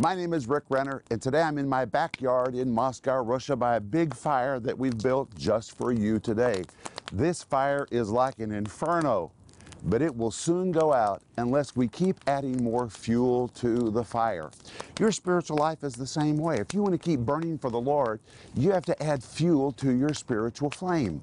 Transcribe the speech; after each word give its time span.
My 0.00 0.14
name 0.14 0.32
is 0.32 0.46
Rick 0.46 0.62
Renner, 0.68 1.02
and 1.10 1.20
today 1.20 1.42
I'm 1.42 1.58
in 1.58 1.68
my 1.68 1.84
backyard 1.84 2.54
in 2.54 2.70
Moscow, 2.70 3.20
Russia, 3.20 3.56
by 3.56 3.74
a 3.74 3.80
big 3.80 4.14
fire 4.14 4.60
that 4.60 4.78
we've 4.78 4.96
built 4.96 5.36
just 5.36 5.76
for 5.76 5.90
you 5.90 6.20
today. 6.20 6.62
This 7.12 7.42
fire 7.42 7.84
is 7.90 8.08
like 8.08 8.38
an 8.38 8.52
inferno, 8.52 9.32
but 9.82 10.00
it 10.00 10.16
will 10.16 10.30
soon 10.30 10.70
go 10.70 10.92
out 10.92 11.22
unless 11.36 11.74
we 11.74 11.88
keep 11.88 12.20
adding 12.28 12.62
more 12.62 12.88
fuel 12.88 13.48
to 13.56 13.90
the 13.90 14.04
fire. 14.04 14.52
Your 15.00 15.10
spiritual 15.10 15.56
life 15.56 15.82
is 15.82 15.94
the 15.94 16.06
same 16.06 16.36
way. 16.36 16.58
If 16.58 16.72
you 16.72 16.80
want 16.80 16.92
to 16.92 16.98
keep 16.98 17.18
burning 17.18 17.58
for 17.58 17.68
the 17.68 17.80
Lord, 17.80 18.20
you 18.54 18.70
have 18.70 18.84
to 18.84 19.02
add 19.02 19.24
fuel 19.24 19.72
to 19.72 19.90
your 19.90 20.14
spiritual 20.14 20.70
flame. 20.70 21.20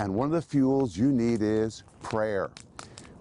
And 0.00 0.16
one 0.16 0.26
of 0.26 0.32
the 0.32 0.42
fuels 0.42 0.96
you 0.96 1.12
need 1.12 1.42
is 1.42 1.84
prayer 2.02 2.50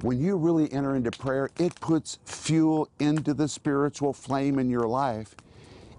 when 0.02 0.22
you 0.22 0.38
really 0.38 0.72
enter 0.72 0.96
into 0.96 1.12
prayer, 1.12 1.50
it 1.60 1.76
puts 1.82 2.20
fuel 2.24 2.88
into 3.00 3.34
the 3.34 3.48
spiritual 3.48 4.14
flame 4.14 4.58
in 4.58 4.70
your 4.70 4.88
life 4.88 5.36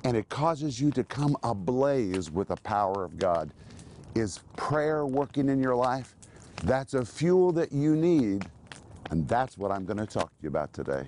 and 0.05 0.17
it 0.17 0.29
causes 0.29 0.81
you 0.81 0.91
to 0.93 1.05
come 1.05 1.37
ablaze 1.43 2.31
with 2.31 2.49
the 2.49 2.57
power 2.57 3.05
of 3.05 3.19
God. 3.19 3.51
Is 4.15 4.41
prayer 4.57 5.05
working 5.07 5.49
in 5.49 5.63
your 5.63 5.75
life? 5.75 6.17
That's 6.65 6.95
a 6.95 7.05
fuel 7.05 7.53
that 7.53 7.73
you 7.73 7.95
need, 7.95 8.47
and 9.11 9.29
that's 9.29 9.57
what 9.59 9.71
I'm 9.71 9.85
going 9.85 9.99
to 9.99 10.07
talk 10.07 10.29
to 10.29 10.43
you 10.43 10.49
about 10.49 10.73
today. 10.73 11.05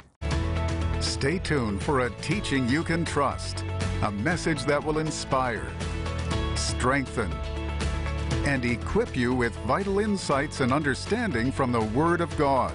Stay 1.00 1.38
tuned 1.38 1.82
for 1.82 2.00
a 2.06 2.10
teaching 2.20 2.68
you 2.68 2.82
can 2.82 3.04
trust, 3.04 3.64
a 4.02 4.10
message 4.10 4.64
that 4.64 4.82
will 4.82 4.98
inspire, 4.98 5.66
strengthen, 6.54 7.32
and 8.44 8.64
equip 8.64 9.16
you 9.16 9.34
with 9.34 9.54
vital 9.66 9.98
insights 9.98 10.60
and 10.60 10.72
understanding 10.72 11.50
from 11.52 11.72
the 11.72 11.80
Word 11.80 12.20
of 12.20 12.34
God. 12.36 12.74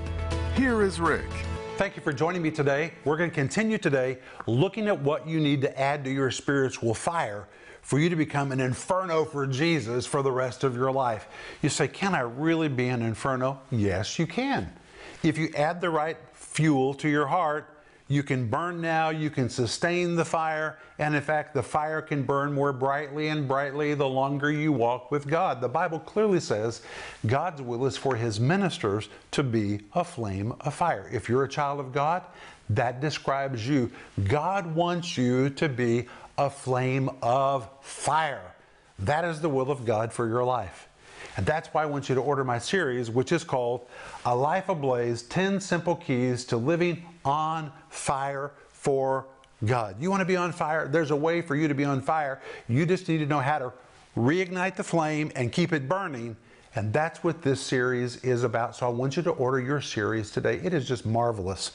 Here 0.57 0.81
is 0.81 0.99
Rick. 0.99 1.29
Thank 1.75 1.95
you 1.95 2.01
for 2.01 2.11
joining 2.11 2.41
me 2.41 2.49
today. 2.49 2.91
We're 3.05 3.15
going 3.15 3.29
to 3.29 3.35
continue 3.35 3.77
today 3.77 4.17
looking 4.47 4.87
at 4.87 4.99
what 4.99 5.27
you 5.27 5.39
need 5.39 5.61
to 5.61 5.79
add 5.79 6.03
to 6.05 6.11
your 6.11 6.31
spiritual 6.31 6.95
fire 6.95 7.47
for 7.83 7.99
you 7.99 8.09
to 8.09 8.15
become 8.15 8.51
an 8.51 8.59
inferno 8.59 9.23
for 9.23 9.45
Jesus 9.45 10.07
for 10.07 10.23
the 10.23 10.31
rest 10.31 10.63
of 10.63 10.75
your 10.75 10.91
life. 10.91 11.27
You 11.61 11.69
say, 11.69 11.87
Can 11.87 12.15
I 12.15 12.21
really 12.21 12.69
be 12.69 12.87
an 12.87 13.03
inferno? 13.03 13.61
Yes, 13.69 14.17
you 14.17 14.25
can. 14.25 14.73
If 15.21 15.37
you 15.37 15.51
add 15.55 15.79
the 15.79 15.91
right 15.91 16.17
fuel 16.33 16.95
to 16.95 17.07
your 17.07 17.27
heart, 17.27 17.76
you 18.07 18.23
can 18.23 18.47
burn 18.47 18.79
now, 18.79 19.09
you 19.09 19.29
can 19.29 19.49
sustain 19.49 20.15
the 20.15 20.23
fire, 20.23 20.79
and 20.97 21.13
in 21.13 21.21
fact, 21.21 21.53
the 21.53 21.63
fire 21.63 22.01
can 22.01 22.23
burn 22.23 22.53
more 22.53 22.71
brightly 22.71 23.27
and 23.27 23.47
brightly 23.47 23.93
the 23.93 24.07
longer 24.07 24.49
you 24.49 24.71
walk 24.71 25.11
with 25.11 25.27
God. 25.27 25.59
The 25.59 25.67
Bible 25.67 25.99
clearly 25.99 26.39
says 26.39 26.81
God's 27.25 27.61
will 27.61 27.85
is 27.85 27.97
for 27.97 28.15
His 28.15 28.39
ministers 28.39 29.09
to 29.31 29.43
be 29.43 29.81
a 29.93 30.03
flame 30.03 30.53
of 30.61 30.73
fire. 30.73 31.09
If 31.11 31.27
you're 31.27 31.43
a 31.43 31.49
child 31.49 31.79
of 31.79 31.91
God, 31.91 32.23
that 32.69 33.01
describes 33.01 33.67
you. 33.67 33.91
God 34.25 34.73
wants 34.73 35.17
you 35.17 35.49
to 35.51 35.69
be 35.69 36.07
a 36.37 36.49
flame 36.49 37.09
of 37.21 37.69
fire. 37.81 38.53
That 38.99 39.25
is 39.25 39.41
the 39.41 39.49
will 39.49 39.71
of 39.71 39.85
God 39.85 40.11
for 40.13 40.27
your 40.27 40.43
life. 40.43 40.87
And 41.35 41.45
that's 41.45 41.69
why 41.69 41.83
I 41.83 41.85
want 41.85 42.09
you 42.09 42.15
to 42.15 42.21
order 42.21 42.43
my 42.43 42.57
series, 42.57 43.11
which 43.11 43.31
is 43.31 43.43
called 43.43 43.87
A 44.25 44.35
Life 44.35 44.69
Ablaze 44.69 45.21
10 45.23 45.61
Simple 45.61 45.95
Keys 45.95 46.43
to 46.45 46.57
Living 46.57 47.03
on 47.27 47.71
Fire 47.89 48.51
for 48.71 49.27
God. 49.65 49.97
You 49.99 50.09
want 50.09 50.21
to 50.21 50.25
be 50.25 50.35
on 50.35 50.51
fire? 50.51 50.87
There's 50.87 51.11
a 51.11 51.15
way 51.15 51.41
for 51.41 51.55
you 51.55 51.67
to 51.67 51.73
be 51.73 51.83
on 51.83 52.01
fire. 52.01 52.41
You 52.69 52.85
just 52.85 53.09
need 53.09 53.17
to 53.19 53.25
know 53.25 53.39
how 53.39 53.59
to 53.59 53.73
reignite 54.15 54.75
the 54.75 54.83
flame 54.83 55.31
and 55.35 55.51
keep 55.51 55.73
it 55.73 55.89
burning. 55.89 56.37
And 56.75 56.93
that's 56.93 57.23
what 57.23 57.41
this 57.41 57.59
series 57.59 58.17
is 58.17 58.43
about. 58.43 58.75
So 58.75 58.85
I 58.85 58.89
want 58.89 59.17
you 59.17 59.23
to 59.23 59.31
order 59.31 59.59
your 59.59 59.81
series 59.81 60.29
today. 60.29 60.59
It 60.63 60.73
is 60.73 60.87
just 60.87 61.05
marvelous. 61.07 61.71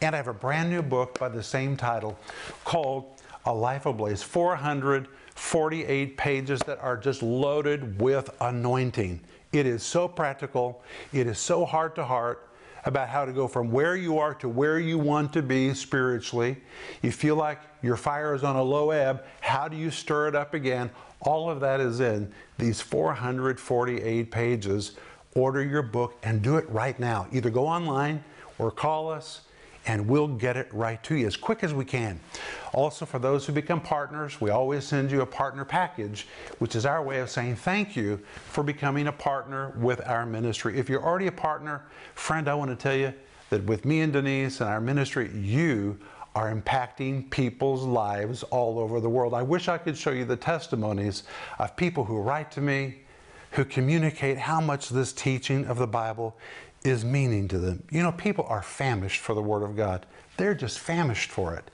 And 0.00 0.14
I 0.14 0.18
have 0.18 0.28
a 0.28 0.34
brand 0.34 0.70
new 0.70 0.80
book 0.80 1.18
by 1.18 1.28
the 1.28 1.42
same 1.42 1.76
title 1.76 2.16
called 2.64 3.20
A 3.46 3.52
Life 3.52 3.86
Ablaze 3.86 4.22
400 4.22 5.08
48 5.34 6.16
pages 6.16 6.60
that 6.60 6.78
are 6.78 6.96
just 6.96 7.20
loaded 7.20 8.00
with 8.00 8.30
anointing. 8.40 9.20
It 9.52 9.66
is 9.66 9.82
so 9.82 10.06
practical, 10.06 10.82
it 11.12 11.26
is 11.26 11.38
so 11.38 11.64
heart 11.64 11.96
to 11.96 12.04
heart 12.04 12.48
about 12.84 13.08
how 13.08 13.24
to 13.24 13.32
go 13.32 13.48
from 13.48 13.70
where 13.70 13.96
you 13.96 14.18
are 14.18 14.34
to 14.34 14.48
where 14.48 14.78
you 14.78 14.98
want 14.98 15.32
to 15.32 15.42
be 15.42 15.72
spiritually. 15.74 16.56
You 17.02 17.12
feel 17.12 17.36
like 17.36 17.60
your 17.82 17.96
fire 17.96 18.34
is 18.34 18.44
on 18.44 18.56
a 18.56 18.62
low 18.62 18.90
ebb. 18.90 19.24
How 19.40 19.68
do 19.68 19.76
you 19.76 19.90
stir 19.90 20.28
it 20.28 20.34
up 20.34 20.54
again? 20.54 20.90
All 21.20 21.48
of 21.48 21.60
that 21.60 21.80
is 21.80 22.00
in 22.00 22.32
these 22.58 22.80
448 22.80 24.30
pages. 24.30 24.92
Order 25.34 25.64
your 25.64 25.82
book 25.82 26.16
and 26.22 26.42
do 26.42 26.56
it 26.56 26.68
right 26.68 26.98
now. 27.00 27.26
Either 27.32 27.50
go 27.50 27.66
online 27.66 28.22
or 28.58 28.70
call 28.70 29.10
us 29.10 29.42
and 29.86 30.08
we'll 30.08 30.28
get 30.28 30.56
it 30.56 30.68
right 30.72 31.02
to 31.04 31.14
you 31.14 31.26
as 31.26 31.36
quick 31.36 31.62
as 31.62 31.74
we 31.74 31.84
can. 31.84 32.18
Also, 32.72 33.04
for 33.04 33.18
those 33.18 33.46
who 33.46 33.52
become 33.52 33.80
partners, 33.80 34.40
we 34.40 34.50
always 34.50 34.84
send 34.84 35.10
you 35.10 35.20
a 35.20 35.26
partner 35.26 35.64
package, 35.64 36.26
which 36.58 36.74
is 36.74 36.86
our 36.86 37.02
way 37.02 37.20
of 37.20 37.30
saying 37.30 37.56
thank 37.56 37.94
you 37.96 38.18
for 38.46 38.62
becoming 38.62 39.08
a 39.08 39.12
partner 39.12 39.74
with 39.76 40.00
our 40.06 40.26
ministry. 40.26 40.78
If 40.78 40.88
you're 40.88 41.04
already 41.04 41.26
a 41.26 41.32
partner, 41.32 41.82
friend, 42.14 42.48
I 42.48 42.54
want 42.54 42.70
to 42.70 42.76
tell 42.76 42.96
you 42.96 43.12
that 43.50 43.64
with 43.64 43.84
me 43.84 44.00
and 44.00 44.12
Denise 44.12 44.60
and 44.60 44.70
our 44.70 44.80
ministry, 44.80 45.30
you 45.34 45.98
are 46.34 46.52
impacting 46.52 47.30
people's 47.30 47.84
lives 47.84 48.42
all 48.44 48.78
over 48.78 49.00
the 49.00 49.08
world. 49.08 49.34
I 49.34 49.42
wish 49.42 49.68
I 49.68 49.78
could 49.78 49.96
show 49.96 50.10
you 50.10 50.24
the 50.24 50.36
testimonies 50.36 51.24
of 51.58 51.76
people 51.76 52.04
who 52.04 52.18
write 52.18 52.50
to 52.52 52.60
me, 52.60 53.02
who 53.52 53.64
communicate 53.64 54.36
how 54.36 54.60
much 54.60 54.88
this 54.88 55.12
teaching 55.12 55.64
of 55.66 55.78
the 55.78 55.86
Bible 55.86 56.36
is 56.84 57.04
meaning 57.04 57.48
to 57.48 57.58
them. 57.58 57.82
You 57.90 58.02
know, 58.02 58.12
people 58.12 58.44
are 58.48 58.62
famished 58.62 59.20
for 59.20 59.34
the 59.34 59.42
Word 59.42 59.62
of 59.62 59.74
God. 59.74 60.06
They're 60.36 60.54
just 60.54 60.78
famished 60.78 61.30
for 61.30 61.54
it. 61.54 61.70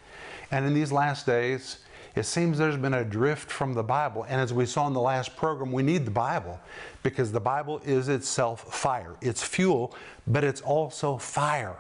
And 0.51 0.65
in 0.65 0.73
these 0.73 0.93
last 0.93 1.27
days, 1.27 1.79
it 2.17 2.25
seems 2.25 2.59
there's 2.59 2.77
been 2.77 2.95
a 2.95 3.05
drift 3.05 3.51
from 3.51 3.75
the 3.75 3.83
Bible. 3.83 4.25
And 4.29 4.41
as 4.41 4.53
we 4.53 4.67
saw 4.67 4.87
in 4.87 4.93
the 4.93 5.01
last 5.01 5.37
program, 5.37 5.73
we 5.73 5.83
need 5.83 6.05
the 6.05 6.11
Bible 6.11 6.59
because 7.03 7.31
the 7.31 7.41
Bible 7.41 7.81
is 7.85 8.09
itself 8.09 8.73
fire. 8.75 9.17
It's 9.21 9.43
fuel, 9.43 9.95
but 10.27 10.45
it's 10.45 10.61
also 10.61 11.19
fire. 11.19 11.77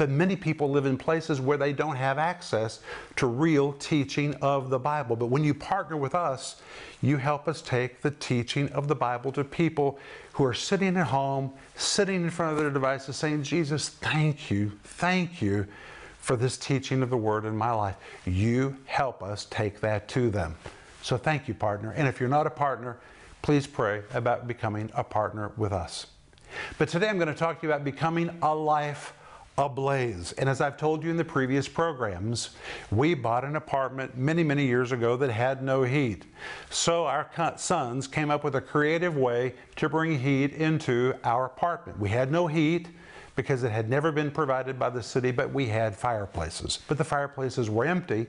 But 0.00 0.08
many 0.08 0.34
people 0.34 0.70
live 0.70 0.86
in 0.86 0.96
places 0.96 1.42
where 1.42 1.58
they 1.58 1.74
don't 1.74 1.96
have 1.96 2.16
access 2.16 2.80
to 3.16 3.26
real 3.26 3.74
teaching 3.74 4.34
of 4.36 4.70
the 4.70 4.78
Bible. 4.78 5.14
But 5.14 5.26
when 5.26 5.44
you 5.44 5.52
partner 5.52 5.98
with 5.98 6.14
us, 6.14 6.62
you 7.02 7.18
help 7.18 7.46
us 7.46 7.60
take 7.60 8.00
the 8.00 8.10
teaching 8.12 8.70
of 8.70 8.88
the 8.88 8.94
Bible 8.94 9.30
to 9.32 9.44
people 9.44 9.98
who 10.32 10.44
are 10.46 10.54
sitting 10.54 10.96
at 10.96 11.08
home, 11.08 11.52
sitting 11.76 12.22
in 12.22 12.30
front 12.30 12.52
of 12.52 12.58
their 12.58 12.70
devices, 12.70 13.16
saying, 13.16 13.42
Jesus, 13.42 13.90
thank 13.90 14.50
you, 14.50 14.72
thank 14.84 15.42
you 15.42 15.66
for 16.18 16.34
this 16.34 16.56
teaching 16.56 17.02
of 17.02 17.10
the 17.10 17.18
Word 17.18 17.44
in 17.44 17.54
my 17.54 17.72
life. 17.72 17.96
You 18.24 18.78
help 18.86 19.22
us 19.22 19.44
take 19.50 19.80
that 19.80 20.08
to 20.08 20.30
them. 20.30 20.56
So 21.02 21.18
thank 21.18 21.46
you, 21.46 21.52
partner. 21.52 21.90
And 21.90 22.08
if 22.08 22.20
you're 22.20 22.30
not 22.30 22.46
a 22.46 22.50
partner, 22.50 22.96
please 23.42 23.66
pray 23.66 24.00
about 24.14 24.48
becoming 24.48 24.90
a 24.94 25.04
partner 25.04 25.52
with 25.58 25.74
us. 25.74 26.06
But 26.78 26.88
today 26.88 27.10
I'm 27.10 27.18
going 27.18 27.28
to 27.28 27.34
talk 27.34 27.60
to 27.60 27.66
you 27.66 27.70
about 27.70 27.84
becoming 27.84 28.30
a 28.40 28.54
life 28.54 29.12
ablaze. 29.60 30.32
And 30.32 30.48
as 30.48 30.60
I've 30.60 30.76
told 30.76 31.04
you 31.04 31.10
in 31.10 31.16
the 31.16 31.24
previous 31.24 31.68
programs, 31.68 32.50
we 32.90 33.14
bought 33.14 33.44
an 33.44 33.56
apartment 33.56 34.16
many, 34.16 34.42
many 34.42 34.66
years 34.66 34.90
ago 34.90 35.16
that 35.18 35.30
had 35.30 35.62
no 35.62 35.82
heat. 35.82 36.24
So 36.70 37.04
our 37.04 37.30
sons 37.56 38.08
came 38.08 38.30
up 38.30 38.42
with 38.42 38.56
a 38.56 38.60
creative 38.60 39.16
way 39.16 39.54
to 39.76 39.88
bring 39.88 40.18
heat 40.18 40.54
into 40.54 41.14
our 41.24 41.44
apartment. 41.44 41.98
We 41.98 42.08
had 42.08 42.32
no 42.32 42.46
heat 42.46 42.88
because 43.36 43.62
it 43.62 43.70
had 43.70 43.88
never 43.88 44.10
been 44.10 44.30
provided 44.30 44.78
by 44.78 44.90
the 44.90 45.02
city, 45.02 45.30
but 45.30 45.52
we 45.52 45.66
had 45.66 45.94
fireplaces. 45.94 46.80
But 46.88 46.98
the 46.98 47.04
fireplaces 47.04 47.70
were 47.70 47.84
empty, 47.84 48.26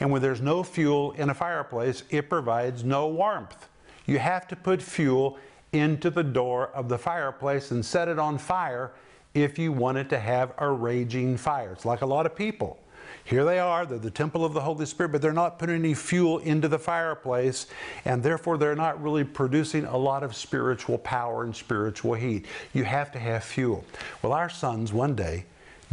and 0.00 0.10
when 0.10 0.22
there's 0.22 0.40
no 0.40 0.62
fuel 0.62 1.12
in 1.12 1.30
a 1.30 1.34
fireplace, 1.34 2.04
it 2.10 2.28
provides 2.28 2.84
no 2.84 3.08
warmth. 3.08 3.68
You 4.06 4.18
have 4.18 4.46
to 4.48 4.56
put 4.56 4.80
fuel 4.80 5.38
into 5.72 6.10
the 6.10 6.22
door 6.22 6.68
of 6.68 6.88
the 6.88 6.96
fireplace 6.96 7.70
and 7.70 7.84
set 7.84 8.08
it 8.08 8.18
on 8.18 8.38
fire 8.38 8.92
if 9.36 9.58
you 9.58 9.70
wanted 9.70 10.08
to 10.08 10.18
have 10.18 10.54
a 10.58 10.68
raging 10.68 11.36
fire. 11.36 11.72
It's 11.72 11.84
like 11.84 12.00
a 12.00 12.06
lot 12.06 12.24
of 12.24 12.34
people. 12.34 12.78
Here 13.24 13.44
they 13.44 13.58
are, 13.58 13.84
they're 13.84 13.98
the 13.98 14.10
temple 14.10 14.44
of 14.44 14.54
the 14.54 14.60
Holy 14.60 14.86
Spirit, 14.86 15.12
but 15.12 15.20
they're 15.20 15.32
not 15.32 15.58
putting 15.58 15.74
any 15.74 15.94
fuel 15.94 16.38
into 16.38 16.68
the 16.68 16.78
fireplace, 16.78 17.66
and 18.04 18.22
therefore 18.22 18.56
they're 18.56 18.76
not 18.76 19.02
really 19.02 19.24
producing 19.24 19.84
a 19.84 19.96
lot 19.96 20.22
of 20.22 20.34
spiritual 20.34 20.96
power 20.98 21.44
and 21.44 21.54
spiritual 21.54 22.14
heat. 22.14 22.46
You 22.72 22.84
have 22.84 23.12
to 23.12 23.18
have 23.18 23.44
fuel. 23.44 23.84
Well, 24.22 24.32
our 24.32 24.48
sons 24.48 24.92
one 24.92 25.14
day 25.14 25.44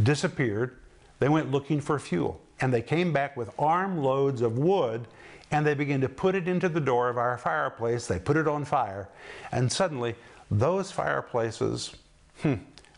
disappeared. 0.02 0.78
They 1.18 1.28
went 1.28 1.50
looking 1.50 1.80
for 1.80 1.98
fuel, 1.98 2.40
and 2.60 2.72
they 2.72 2.82
came 2.82 3.12
back 3.12 3.36
with 3.36 3.50
armloads 3.58 4.40
of 4.40 4.56
wood, 4.56 5.06
and 5.50 5.66
they 5.66 5.74
began 5.74 6.00
to 6.00 6.08
put 6.08 6.34
it 6.34 6.48
into 6.48 6.68
the 6.68 6.80
door 6.80 7.08
of 7.08 7.18
our 7.18 7.36
fireplace. 7.36 8.06
They 8.06 8.18
put 8.18 8.36
it 8.36 8.48
on 8.48 8.64
fire, 8.64 9.08
and 9.52 9.70
suddenly 9.70 10.14
those 10.50 10.90
fireplaces, 10.90 11.96
hmm, 12.42 12.54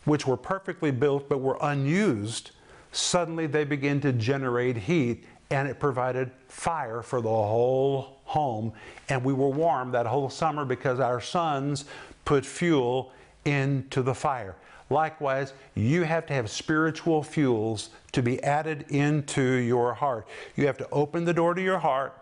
which 0.07 0.25
were 0.25 0.37
perfectly 0.37 0.89
built 0.89 1.27
but 1.27 1.41
were 1.41 1.57
unused, 1.61 2.51
suddenly 2.93 3.45
they 3.45 3.65
began 3.65 3.99
to 3.99 4.13
generate 4.13 4.77
heat 4.77 5.25
and 5.49 5.67
it 5.67 5.81
provided 5.81 6.31
fire 6.47 7.01
for 7.01 7.19
the 7.19 7.27
whole 7.27 8.19
home. 8.23 8.71
And 9.09 9.21
we 9.21 9.33
were 9.33 9.49
warm 9.49 9.91
that 9.91 10.05
whole 10.05 10.29
summer 10.29 10.63
because 10.63 11.01
our 11.01 11.19
sons 11.19 11.83
put 12.23 12.45
fuel 12.45 13.11
into 13.43 14.01
the 14.01 14.15
fire. 14.15 14.55
Likewise, 14.89 15.51
you 15.75 16.03
have 16.03 16.25
to 16.27 16.33
have 16.33 16.49
spiritual 16.49 17.21
fuels 17.21 17.89
to 18.13 18.23
be 18.23 18.41
added 18.43 18.85
into 18.87 19.41
your 19.41 19.93
heart. 19.93 20.25
You 20.55 20.67
have 20.67 20.77
to 20.77 20.89
open 20.89 21.25
the 21.25 21.33
door 21.33 21.53
to 21.53 21.61
your 21.61 21.79
heart. 21.79 22.13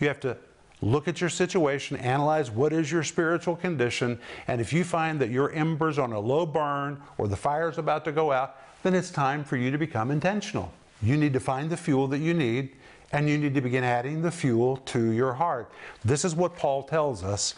You 0.00 0.08
have 0.08 0.20
to 0.20 0.36
look 0.82 1.08
at 1.08 1.20
your 1.20 1.30
situation, 1.30 1.96
analyze 1.96 2.50
what 2.50 2.72
is 2.72 2.90
your 2.92 3.04
spiritual 3.04 3.56
condition, 3.56 4.18
and 4.48 4.60
if 4.60 4.72
you 4.72 4.84
find 4.84 5.20
that 5.20 5.30
your 5.30 5.52
embers 5.52 5.98
on 5.98 6.12
a 6.12 6.20
low 6.20 6.44
burn 6.44 7.00
or 7.16 7.28
the 7.28 7.36
fire 7.36 7.70
is 7.70 7.78
about 7.78 8.04
to 8.04 8.12
go 8.12 8.32
out, 8.32 8.56
then 8.82 8.94
it's 8.94 9.10
time 9.10 9.44
for 9.44 9.56
you 9.56 9.70
to 9.70 9.78
become 9.78 10.10
intentional. 10.10 10.72
You 11.00 11.16
need 11.16 11.32
to 11.32 11.40
find 11.40 11.70
the 11.70 11.76
fuel 11.76 12.08
that 12.08 12.18
you 12.18 12.34
need 12.34 12.70
and 13.12 13.28
you 13.28 13.36
need 13.36 13.54
to 13.54 13.60
begin 13.60 13.84
adding 13.84 14.22
the 14.22 14.30
fuel 14.30 14.78
to 14.78 15.10
your 15.10 15.34
heart. 15.34 15.70
This 16.04 16.24
is 16.24 16.34
what 16.34 16.56
Paul 16.56 16.82
tells 16.82 17.22
us 17.22 17.54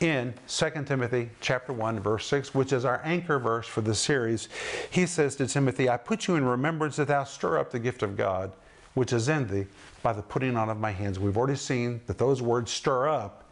in 0.00 0.34
2 0.46 0.70
Timothy 0.84 1.30
chapter 1.40 1.72
1 1.72 2.00
verse 2.00 2.26
6, 2.26 2.54
which 2.54 2.72
is 2.72 2.84
our 2.84 3.00
anchor 3.04 3.38
verse 3.38 3.66
for 3.66 3.80
the 3.80 3.94
series. 3.94 4.48
He 4.90 5.06
says 5.06 5.34
to 5.36 5.46
Timothy, 5.46 5.88
I 5.88 5.96
put 5.96 6.28
you 6.28 6.36
in 6.36 6.44
remembrance 6.44 6.96
that 6.96 7.08
thou 7.08 7.24
stir 7.24 7.58
up 7.58 7.70
the 7.70 7.78
gift 7.78 8.02
of 8.02 8.16
God, 8.16 8.52
which 8.98 9.12
is 9.12 9.28
in 9.28 9.46
thee 9.46 9.64
by 10.02 10.12
the 10.12 10.22
putting 10.22 10.56
on 10.56 10.68
of 10.68 10.80
my 10.80 10.90
hands. 10.90 11.20
We've 11.20 11.36
already 11.36 11.54
seen 11.54 12.00
that 12.06 12.18
those 12.18 12.42
words 12.42 12.72
stir 12.72 13.08
up 13.08 13.44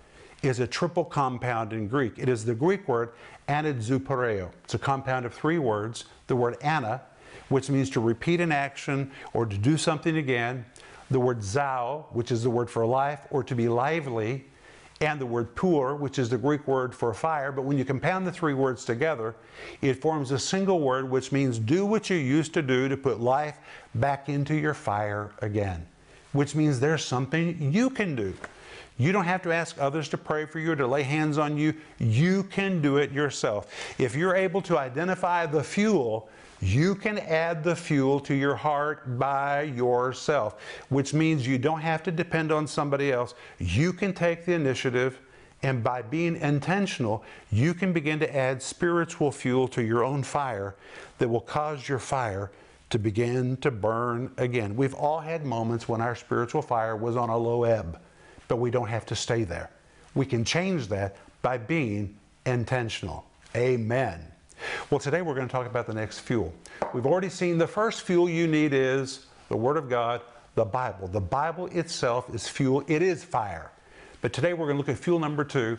is 0.42 0.58
a 0.58 0.66
triple 0.66 1.04
compound 1.04 1.72
in 1.72 1.86
Greek. 1.86 2.14
It 2.18 2.28
is 2.28 2.44
the 2.44 2.54
Greek 2.54 2.88
word 2.88 3.10
anadzupareo. 3.48 4.50
It's 4.64 4.74
a 4.74 4.78
compound 4.78 5.24
of 5.24 5.32
three 5.32 5.58
words. 5.58 6.06
The 6.26 6.34
word 6.34 6.56
ana, 6.62 7.00
which 7.48 7.70
means 7.70 7.90
to 7.90 8.00
repeat 8.00 8.40
an 8.40 8.50
action 8.50 9.12
or 9.34 9.46
to 9.46 9.56
do 9.56 9.76
something 9.76 10.16
again 10.16 10.66
the 11.12 11.20
word 11.20 11.38
zao, 11.38 12.06
which 12.12 12.32
is 12.32 12.42
the 12.42 12.50
word 12.50 12.68
for 12.68 12.84
life 12.84 13.20
or 13.30 13.44
to 13.44 13.54
be 13.54 13.68
lively, 13.68 14.44
and 15.00 15.20
the 15.20 15.26
word 15.26 15.54
pur, 15.54 15.94
which 15.94 16.18
is 16.18 16.30
the 16.30 16.38
Greek 16.38 16.66
word 16.66 16.94
for 16.94 17.12
fire. 17.12 17.52
But 17.52 17.62
when 17.62 17.76
you 17.76 17.84
compound 17.84 18.26
the 18.26 18.32
three 18.32 18.54
words 18.54 18.84
together, 18.84 19.34
it 19.82 20.00
forms 20.00 20.30
a 20.30 20.38
single 20.38 20.80
word 20.80 21.10
which 21.10 21.32
means 21.32 21.58
do 21.58 21.84
what 21.84 22.08
you 22.08 22.16
used 22.16 22.54
to 22.54 22.62
do 22.62 22.88
to 22.88 22.96
put 22.96 23.20
life 23.20 23.58
back 23.94 24.28
into 24.28 24.54
your 24.54 24.74
fire 24.74 25.32
again, 25.40 25.86
which 26.32 26.54
means 26.54 26.80
there's 26.80 27.04
something 27.04 27.72
you 27.72 27.90
can 27.90 28.16
do. 28.16 28.34
You 28.98 29.12
don't 29.12 29.24
have 29.24 29.42
to 29.42 29.52
ask 29.52 29.78
others 29.78 30.08
to 30.10 30.16
pray 30.16 30.46
for 30.46 30.58
you 30.58 30.72
or 30.72 30.76
to 30.76 30.86
lay 30.86 31.02
hands 31.02 31.36
on 31.36 31.58
you. 31.58 31.74
You 31.98 32.44
can 32.44 32.80
do 32.80 32.96
it 32.96 33.12
yourself. 33.12 33.70
If 33.98 34.16
you're 34.16 34.34
able 34.34 34.62
to 34.62 34.78
identify 34.78 35.44
the 35.44 35.62
fuel 35.62 36.30
you 36.60 36.94
can 36.94 37.18
add 37.18 37.62
the 37.62 37.76
fuel 37.76 38.18
to 38.20 38.34
your 38.34 38.54
heart 38.54 39.18
by 39.18 39.62
yourself, 39.62 40.56
which 40.88 41.12
means 41.12 41.46
you 41.46 41.58
don't 41.58 41.80
have 41.80 42.02
to 42.04 42.10
depend 42.10 42.50
on 42.50 42.66
somebody 42.66 43.12
else. 43.12 43.34
You 43.58 43.92
can 43.92 44.14
take 44.14 44.44
the 44.44 44.52
initiative, 44.52 45.20
and 45.62 45.84
by 45.84 46.02
being 46.02 46.36
intentional, 46.36 47.24
you 47.50 47.74
can 47.74 47.92
begin 47.92 48.18
to 48.20 48.36
add 48.36 48.62
spiritual 48.62 49.30
fuel 49.30 49.68
to 49.68 49.82
your 49.82 50.04
own 50.04 50.22
fire 50.22 50.74
that 51.18 51.28
will 51.28 51.40
cause 51.40 51.88
your 51.88 51.98
fire 51.98 52.50
to 52.88 52.98
begin 52.98 53.56
to 53.58 53.70
burn 53.70 54.30
again. 54.36 54.76
We've 54.76 54.94
all 54.94 55.20
had 55.20 55.44
moments 55.44 55.88
when 55.88 56.00
our 56.00 56.14
spiritual 56.14 56.62
fire 56.62 56.96
was 56.96 57.16
on 57.16 57.28
a 57.28 57.36
low 57.36 57.64
ebb, 57.64 58.00
but 58.48 58.56
we 58.56 58.70
don't 58.70 58.88
have 58.88 59.04
to 59.06 59.16
stay 59.16 59.44
there. 59.44 59.70
We 60.14 60.24
can 60.24 60.44
change 60.44 60.88
that 60.88 61.16
by 61.42 61.58
being 61.58 62.16
intentional. 62.46 63.26
Amen. 63.54 64.20
Well, 64.90 65.00
today 65.00 65.22
we're 65.22 65.34
going 65.34 65.48
to 65.48 65.52
talk 65.52 65.66
about 65.66 65.86
the 65.86 65.94
next 65.94 66.20
fuel. 66.20 66.52
We've 66.94 67.06
already 67.06 67.28
seen 67.28 67.58
the 67.58 67.66
first 67.66 68.02
fuel 68.02 68.28
you 68.28 68.46
need 68.46 68.72
is 68.72 69.26
the 69.48 69.56
Word 69.56 69.76
of 69.76 69.88
God, 69.88 70.22
the 70.54 70.64
Bible. 70.64 71.08
The 71.08 71.20
Bible 71.20 71.66
itself 71.66 72.34
is 72.34 72.48
fuel, 72.48 72.84
it 72.86 73.02
is 73.02 73.24
fire. 73.24 73.70
But 74.20 74.32
today 74.32 74.54
we're 74.54 74.66
going 74.66 74.76
to 74.76 74.78
look 74.78 74.88
at 74.88 74.98
fuel 74.98 75.18
number 75.18 75.44
two. 75.44 75.78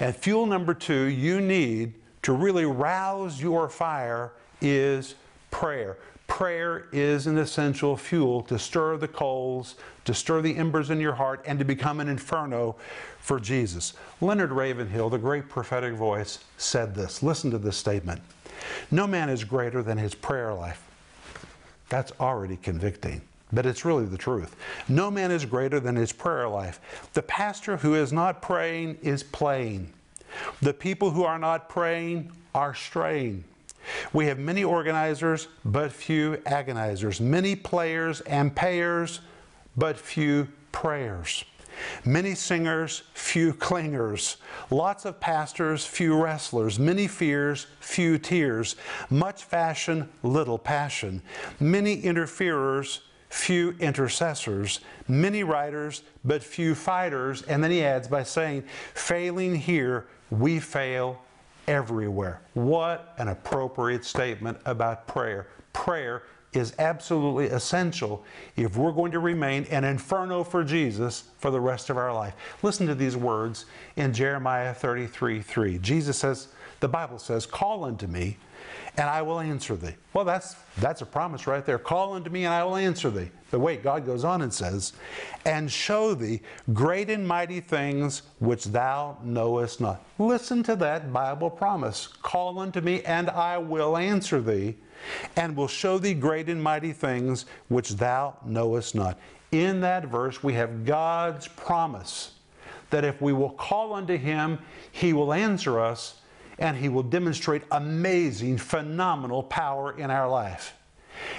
And 0.00 0.14
fuel 0.14 0.46
number 0.46 0.74
two 0.74 1.04
you 1.04 1.40
need 1.40 1.94
to 2.22 2.32
really 2.32 2.64
rouse 2.64 3.40
your 3.40 3.68
fire 3.68 4.32
is 4.60 5.14
prayer. 5.50 5.98
Prayer 6.26 6.86
is 6.90 7.26
an 7.26 7.38
essential 7.38 7.96
fuel 7.96 8.42
to 8.42 8.58
stir 8.58 8.96
the 8.96 9.08
coals, 9.08 9.76
to 10.04 10.14
stir 10.14 10.40
the 10.40 10.56
embers 10.56 10.90
in 10.90 11.00
your 11.00 11.14
heart, 11.14 11.42
and 11.46 11.58
to 11.58 11.64
become 11.64 12.00
an 12.00 12.08
inferno 12.08 12.76
for 13.20 13.38
Jesus. 13.38 13.94
Leonard 14.20 14.50
Ravenhill, 14.50 15.10
the 15.10 15.18
great 15.18 15.48
prophetic 15.48 15.94
voice, 15.94 16.40
said 16.56 16.94
this. 16.94 17.22
Listen 17.22 17.50
to 17.50 17.58
this 17.58 17.76
statement 17.76 18.20
No 18.90 19.06
man 19.06 19.28
is 19.28 19.44
greater 19.44 19.82
than 19.82 19.98
his 19.98 20.14
prayer 20.14 20.52
life. 20.52 20.82
That's 21.88 22.12
already 22.18 22.56
convicting, 22.56 23.20
but 23.52 23.66
it's 23.66 23.84
really 23.84 24.06
the 24.06 24.18
truth. 24.18 24.56
No 24.88 25.10
man 25.10 25.30
is 25.30 25.44
greater 25.44 25.78
than 25.78 25.96
his 25.96 26.12
prayer 26.12 26.48
life. 26.48 26.80
The 27.12 27.22
pastor 27.22 27.76
who 27.76 27.94
is 27.94 28.12
not 28.12 28.42
praying 28.42 28.98
is 29.02 29.22
playing. 29.22 29.92
The 30.60 30.74
people 30.74 31.10
who 31.10 31.24
are 31.24 31.38
not 31.38 31.68
praying 31.68 32.32
are 32.54 32.74
straying. 32.74 33.44
We 34.12 34.26
have 34.26 34.38
many 34.38 34.64
organizers, 34.64 35.48
but 35.64 35.92
few 35.92 36.36
agonizers, 36.46 37.20
many 37.20 37.56
players 37.56 38.20
and 38.22 38.54
payers, 38.54 39.20
but 39.76 39.98
few 39.98 40.48
prayers. 40.72 41.44
Many 42.04 42.34
singers, 42.34 43.02
few 43.14 43.52
clingers. 43.52 44.36
Lots 44.70 45.04
of 45.04 45.20
pastors, 45.20 45.84
few 45.84 46.20
wrestlers. 46.20 46.78
Many 46.78 47.06
fears, 47.06 47.66
few 47.80 48.18
tears. 48.18 48.76
Much 49.10 49.42
fashion, 49.42 50.08
little 50.22 50.58
passion. 50.58 51.22
Many 51.58 51.94
interferers, 52.00 53.00
few 53.28 53.74
intercessors. 53.80 54.80
Many 55.08 55.42
writers, 55.42 56.02
but 56.24 56.42
few 56.42 56.74
fighters. 56.74 57.42
And 57.42 57.62
then 57.62 57.70
he 57.70 57.84
adds 57.84 58.08
by 58.08 58.22
saying, 58.22 58.64
failing 58.94 59.56
here, 59.56 60.06
we 60.30 60.60
fail 60.60 61.20
everywhere. 61.66 62.40
What 62.54 63.14
an 63.18 63.28
appropriate 63.28 64.04
statement 64.04 64.58
about 64.64 65.06
prayer. 65.06 65.48
Prayer 65.72 66.22
is 66.52 66.74
absolutely 66.78 67.46
essential 67.46 68.24
if 68.56 68.76
we're 68.76 68.92
going 68.92 69.12
to 69.12 69.18
remain 69.18 69.64
an 69.64 69.84
inferno 69.84 70.44
for 70.44 70.62
Jesus 70.62 71.24
for 71.38 71.50
the 71.50 71.60
rest 71.60 71.90
of 71.90 71.96
our 71.96 72.12
life. 72.12 72.34
Listen 72.62 72.86
to 72.86 72.94
these 72.94 73.16
words 73.16 73.66
in 73.96 74.12
Jeremiah 74.12 74.72
33 74.72 75.42
3. 75.42 75.78
Jesus 75.78 76.18
says, 76.18 76.48
the 76.84 76.88
Bible 76.88 77.18
says, 77.18 77.46
Call 77.46 77.82
unto 77.84 78.06
me, 78.06 78.36
and 78.98 79.08
I 79.08 79.22
will 79.22 79.40
answer 79.40 79.74
thee. 79.74 79.94
Well, 80.12 80.26
that's, 80.26 80.54
that's 80.76 81.00
a 81.00 81.06
promise 81.06 81.46
right 81.46 81.64
there. 81.64 81.78
Call 81.78 82.12
unto 82.12 82.28
me, 82.28 82.44
and 82.44 82.52
I 82.52 82.62
will 82.62 82.76
answer 82.76 83.08
thee. 83.08 83.30
But 83.50 83.60
wait, 83.60 83.82
God 83.82 84.04
goes 84.04 84.22
on 84.22 84.42
and 84.42 84.52
says, 84.52 84.92
And 85.46 85.72
show 85.72 86.12
thee 86.12 86.42
great 86.74 87.08
and 87.08 87.26
mighty 87.26 87.60
things 87.60 88.20
which 88.38 88.66
thou 88.66 89.16
knowest 89.24 89.80
not. 89.80 90.04
Listen 90.18 90.62
to 90.64 90.76
that 90.76 91.10
Bible 91.10 91.48
promise. 91.48 92.06
Call 92.06 92.58
unto 92.58 92.82
me, 92.82 93.02
and 93.04 93.30
I 93.30 93.56
will 93.56 93.96
answer 93.96 94.42
thee, 94.42 94.76
and 95.36 95.56
will 95.56 95.68
show 95.68 95.96
thee 95.96 96.12
great 96.12 96.50
and 96.50 96.62
mighty 96.62 96.92
things 96.92 97.46
which 97.68 97.92
thou 97.92 98.36
knowest 98.44 98.94
not. 98.94 99.18
In 99.52 99.80
that 99.80 100.08
verse, 100.08 100.42
we 100.42 100.52
have 100.52 100.84
God's 100.84 101.48
promise 101.48 102.32
that 102.90 103.04
if 103.04 103.22
we 103.22 103.32
will 103.32 103.52
call 103.52 103.94
unto 103.94 104.18
Him, 104.18 104.58
He 104.92 105.14
will 105.14 105.32
answer 105.32 105.80
us 105.80 106.20
and 106.58 106.76
He 106.76 106.88
will 106.88 107.02
demonstrate 107.02 107.62
amazing, 107.70 108.58
phenomenal 108.58 109.42
power 109.42 109.96
in 109.98 110.10
our 110.10 110.28
life. 110.28 110.74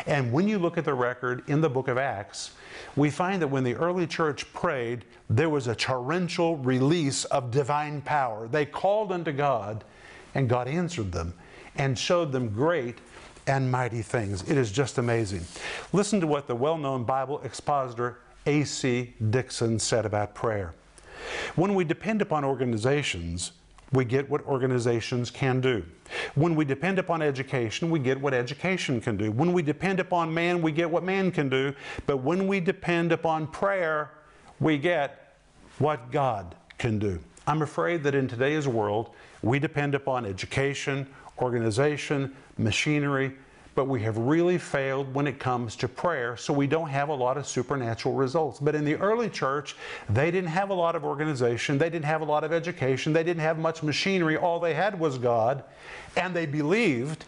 And 0.07 0.31
when 0.31 0.48
you 0.48 0.60
look 0.60 0.77
at 0.77 0.86
the 0.86 0.93
record 0.93 1.43
in 1.48 1.62
the 1.62 1.69
book 1.69 1.88
of 1.88 1.98
Acts, 1.98 2.51
we 2.95 3.10
find 3.10 3.41
that 3.41 3.48
when 3.48 3.63
the 3.63 3.75
early 3.75 4.07
church 4.07 4.51
prayed, 4.53 5.05
there 5.29 5.50
was 5.50 5.67
a 5.67 5.75
torrential 5.75 6.57
release 6.57 7.25
of 7.25 7.51
divine 7.51 8.01
power. 8.01 8.48
They 8.48 8.65
called 8.65 9.12
unto 9.12 9.31
God, 9.31 9.84
and 10.34 10.48
God 10.48 10.67
answered 10.67 11.12
them 11.12 11.34
and 11.77 11.98
showed 11.98 12.31
them 12.31 12.50
great 12.50 13.00
and 13.48 13.69
mighty 13.69 14.01
things. 14.01 14.50
It 14.50 14.57
is 14.57 14.72
just 14.72 14.98
amazing. 14.98 15.45
Listen 15.93 16.19
to 16.22 16.27
what 16.27 16.48
the 16.48 16.55
well 16.55 16.77
known 16.77 17.03
Bible 17.03 17.41
expositor 17.43 18.19
A.C. 18.45 19.13
Dixon 19.29 19.79
said 19.79 20.05
about 20.05 20.36
prayer. 20.36 20.74
When 21.55 21.75
we 21.75 21.84
depend 21.84 22.22
upon 22.22 22.43
organizations, 22.45 23.51
we 23.96 24.06
get 24.06 24.30
what 24.30 24.46
organizations 24.46 25.32
can 25.32 25.62
do. 25.62 25.84
When 26.36 26.56
we 26.56 26.66
depend 26.66 27.00
upon 27.00 27.22
education, 27.22 27.90
we 27.90 28.00
get 28.00 28.20
what 28.20 28.34
education 28.34 29.00
can 29.00 29.18
do. 29.18 29.32
When 29.32 29.54
we 29.54 29.64
depend 29.64 30.00
upon 30.00 30.34
man, 30.34 30.62
we 30.62 30.72
get 30.72 30.90
what 30.90 31.04
man 31.04 31.32
can 31.32 31.50
do. 31.50 31.74
But 32.06 32.18
when 32.18 32.48
we 32.48 32.60
depend 32.60 33.12
upon 33.12 33.48
prayer, 33.48 34.12
we 34.60 34.78
get 34.78 35.38
what 35.80 36.12
God 36.12 36.56
can 36.78 37.00
do. 37.00 37.20
I'm 37.48 37.62
afraid 37.62 38.04
that 38.04 38.16
in 38.16 38.28
today's 38.28 38.68
world, 38.68 39.12
we 39.42 39.60
depend 39.60 39.96
upon 39.96 40.25
education, 40.25 41.08
organization, 41.40 42.36
machinery, 42.58 43.34
but 43.75 43.89
we 43.89 44.01
have 44.01 44.17
really 44.17 44.58
failed 44.58 45.13
when 45.13 45.27
it 45.27 45.38
comes 45.38 45.75
to 45.75 45.88
prayer, 45.89 46.38
so 46.38 46.53
we 46.53 46.65
don't 46.65 46.89
have 46.89 47.10
a 47.10 47.13
lot 47.13 47.38
of 47.38 47.46
supernatural 47.46 48.15
results. 48.15 48.60
But 48.60 48.74
in 48.74 48.86
the 48.86 48.96
early 48.96 49.29
church, 49.29 49.75
they 50.10 50.32
didn't 50.32 50.50
have 50.50 50.70
a 50.70 50.74
lot 50.74 50.96
of 50.96 51.03
organization, 51.03 51.77
they 51.77 51.89
didn't 51.89 52.05
have 52.05 52.22
a 52.22 52.25
lot 52.25 52.46
of 52.46 52.53
education, 52.53 53.12
they 53.12 53.24
didn't 53.24 53.41
have 53.41 53.60
much 53.60 53.84
machinery. 53.84 54.38
All 54.38 54.60
they 54.62 54.74
had 54.74 54.98
was 54.98 55.17
God, 55.17 55.63
and 56.15 56.34
they 56.34 56.46
believed. 56.46 57.25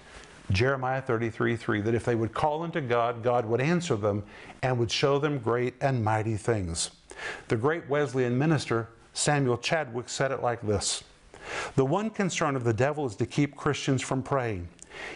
Jeremiah 0.49 1.01
33 1.01 1.57
3, 1.57 1.81
that 1.81 1.93
if 1.93 2.05
they 2.05 2.15
would 2.15 2.33
call 2.33 2.63
unto 2.63 2.79
God, 2.79 3.21
God 3.21 3.45
would 3.45 3.59
answer 3.59 3.97
them 3.97 4.23
and 4.63 4.79
would 4.79 4.89
show 4.89 5.19
them 5.19 5.39
great 5.39 5.73
and 5.81 6.01
mighty 6.01 6.37
things. 6.37 6.91
The 7.49 7.57
great 7.57 7.89
Wesleyan 7.89 8.37
minister, 8.37 8.87
Samuel 9.11 9.57
Chadwick, 9.57 10.07
said 10.07 10.31
it 10.31 10.41
like 10.41 10.61
this 10.61 11.03
The 11.75 11.85
one 11.85 12.09
concern 12.09 12.55
of 12.55 12.63
the 12.63 12.73
devil 12.73 13.05
is 13.05 13.17
to 13.17 13.25
keep 13.25 13.57
Christians 13.57 14.01
from 14.01 14.23
praying. 14.23 14.69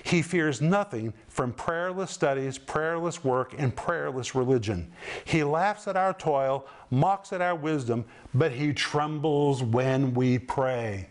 He 0.03 0.21
fears 0.21 0.61
nothing 0.61 1.13
from 1.27 1.53
prayerless 1.53 2.11
studies, 2.11 2.57
prayerless 2.57 3.23
work, 3.23 3.55
and 3.57 3.75
prayerless 3.75 4.35
religion. 4.35 4.91
He 5.25 5.43
laughs 5.43 5.87
at 5.87 5.97
our 5.97 6.13
toil, 6.13 6.67
mocks 6.89 7.33
at 7.33 7.41
our 7.41 7.55
wisdom, 7.55 8.05
but 8.33 8.51
he 8.51 8.73
trembles 8.73 9.63
when 9.63 10.13
we 10.13 10.39
pray. 10.39 11.09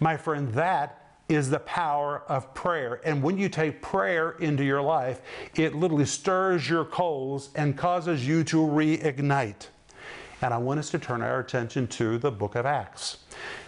My 0.00 0.16
friend, 0.16 0.52
that 0.54 0.98
is 1.28 1.48
the 1.48 1.60
power 1.60 2.22
of 2.28 2.52
prayer. 2.54 3.00
And 3.04 3.22
when 3.22 3.38
you 3.38 3.48
take 3.48 3.80
prayer 3.80 4.32
into 4.32 4.64
your 4.64 4.82
life, 4.82 5.22
it 5.54 5.74
literally 5.74 6.04
stirs 6.04 6.68
your 6.68 6.84
coals 6.84 7.50
and 7.54 7.76
causes 7.76 8.26
you 8.26 8.44
to 8.44 8.56
reignite. 8.56 9.68
And 10.42 10.52
I 10.52 10.58
want 10.58 10.80
us 10.80 10.90
to 10.90 10.98
turn 10.98 11.22
our 11.22 11.38
attention 11.38 11.86
to 11.88 12.18
the 12.18 12.32
book 12.32 12.56
of 12.56 12.66
Acts. 12.66 13.18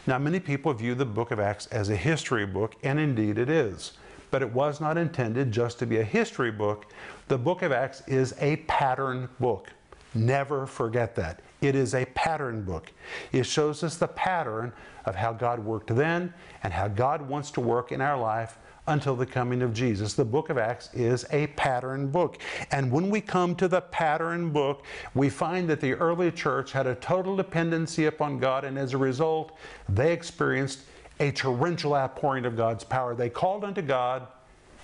Now, 0.06 0.18
many 0.18 0.40
people 0.40 0.72
view 0.72 0.96
the 0.96 1.04
book 1.04 1.30
of 1.30 1.38
Acts 1.38 1.66
as 1.68 1.88
a 1.88 1.96
history 1.96 2.46
book, 2.46 2.74
and 2.82 2.98
indeed 2.98 3.38
it 3.38 3.48
is. 3.48 3.92
But 4.34 4.42
it 4.42 4.52
was 4.52 4.80
not 4.80 4.98
intended 4.98 5.52
just 5.52 5.78
to 5.78 5.86
be 5.86 5.98
a 5.98 6.02
history 6.02 6.50
book. 6.50 6.86
The 7.28 7.38
book 7.38 7.62
of 7.62 7.70
Acts 7.70 8.02
is 8.08 8.34
a 8.40 8.56
pattern 8.66 9.28
book. 9.38 9.68
Never 10.12 10.66
forget 10.66 11.14
that. 11.14 11.38
It 11.60 11.76
is 11.76 11.94
a 11.94 12.04
pattern 12.06 12.64
book. 12.64 12.90
It 13.30 13.46
shows 13.46 13.84
us 13.84 13.96
the 13.96 14.08
pattern 14.08 14.72
of 15.04 15.14
how 15.14 15.34
God 15.34 15.60
worked 15.60 15.94
then 15.94 16.34
and 16.64 16.72
how 16.72 16.88
God 16.88 17.22
wants 17.22 17.52
to 17.52 17.60
work 17.60 17.92
in 17.92 18.00
our 18.00 18.18
life 18.18 18.58
until 18.88 19.14
the 19.14 19.24
coming 19.24 19.62
of 19.62 19.72
Jesus. 19.72 20.14
The 20.14 20.24
book 20.24 20.50
of 20.50 20.58
Acts 20.58 20.92
is 20.94 21.24
a 21.30 21.46
pattern 21.46 22.08
book. 22.08 22.38
And 22.72 22.90
when 22.90 23.10
we 23.10 23.20
come 23.20 23.54
to 23.54 23.68
the 23.68 23.82
pattern 23.82 24.50
book, 24.50 24.84
we 25.14 25.30
find 25.30 25.70
that 25.70 25.80
the 25.80 25.94
early 25.94 26.32
church 26.32 26.72
had 26.72 26.88
a 26.88 26.96
total 26.96 27.36
dependency 27.36 28.06
upon 28.06 28.40
God, 28.40 28.64
and 28.64 28.76
as 28.78 28.94
a 28.94 28.98
result, 28.98 29.56
they 29.88 30.12
experienced 30.12 30.80
a 31.20 31.30
torrential 31.30 31.94
outpouring 31.94 32.44
of 32.44 32.56
God's 32.56 32.84
power. 32.84 33.14
They 33.14 33.30
called 33.30 33.64
unto 33.64 33.82
God, 33.82 34.26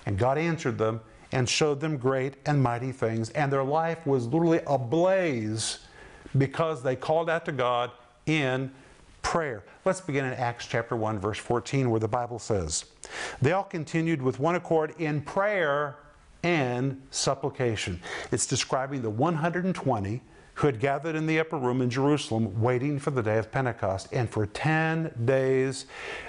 and 0.05 0.17
God 0.17 0.37
answered 0.37 0.77
them 0.77 1.01
and 1.31 1.47
showed 1.47 1.79
them 1.79 1.97
great 1.97 2.35
and 2.45 2.61
mighty 2.61 2.91
things. 2.91 3.29
And 3.31 3.51
their 3.51 3.63
life 3.63 4.05
was 4.05 4.25
literally 4.27 4.61
ablaze 4.67 5.79
because 6.37 6.83
they 6.83 6.95
called 6.95 7.29
out 7.29 7.45
to 7.45 7.51
God 7.51 7.91
in 8.25 8.71
prayer. 9.21 9.63
Let's 9.85 10.01
begin 10.01 10.25
in 10.25 10.33
Acts 10.33 10.67
chapter 10.67 10.95
1, 10.95 11.19
verse 11.19 11.37
14, 11.37 11.89
where 11.89 11.99
the 11.99 12.07
Bible 12.07 12.39
says, 12.39 12.85
They 13.41 13.51
all 13.51 13.63
continued 13.63 14.21
with 14.21 14.39
one 14.39 14.55
accord 14.55 14.93
in 14.99 15.21
prayer 15.21 15.97
and 16.43 17.01
supplication. 17.11 18.01
It's 18.31 18.45
describing 18.45 19.01
the 19.01 19.09
120 19.09 20.21
who 20.61 20.67
had 20.67 20.79
gathered 20.79 21.15
in 21.15 21.25
the 21.25 21.39
upper 21.39 21.57
room 21.57 21.81
in 21.81 21.89
Jerusalem 21.89 22.61
waiting 22.61 22.99
for 22.99 23.09
the 23.09 23.23
day 23.23 23.39
of 23.39 23.51
Pentecost. 23.51 24.07
And 24.11 24.29
for 24.29 24.45
10 24.45 25.11
days 25.25 25.87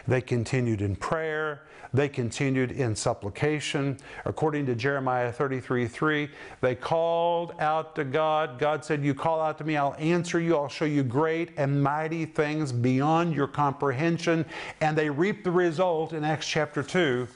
they 0.09 0.23
continued 0.23 0.81
in 0.81 0.97
prayer 0.97 1.61
they 1.95 2.09
continued 2.09 2.73
in 2.73 2.97
supplication. 2.97 3.99
According 4.25 4.65
to 4.67 4.75
Jeremiah 4.75 5.31
33 5.31 5.87
3, 5.87 6.31
they 6.63 6.75
called 6.75 7.53
out 7.59 7.95
to 7.97 8.05
God. 8.05 8.59
God 8.59 8.85
said, 8.85 9.05
You 9.05 9.15
call 9.15 9.41
out 9.41 9.59
to 9.59 9.65
me, 9.65 9.77
I'll 9.77 9.95
answer 9.99 10.41
you, 10.41 10.57
I'll 10.57 10.69
show 10.69 10.87
you 10.87 11.03
great 11.03 11.51
and 11.59 11.83
mighty 11.83 12.25
things 12.25 12.73
beyond 12.73 13.35
your 13.35 13.47
comprehension. 13.47 14.47
And 14.81 14.97
they 14.97 15.11
reaped 15.11 15.45
the 15.45 15.51
result 15.51 16.15
in 16.15 16.25
Acts 16.25 16.47
chapter 16.47 16.83
2 16.83 17.29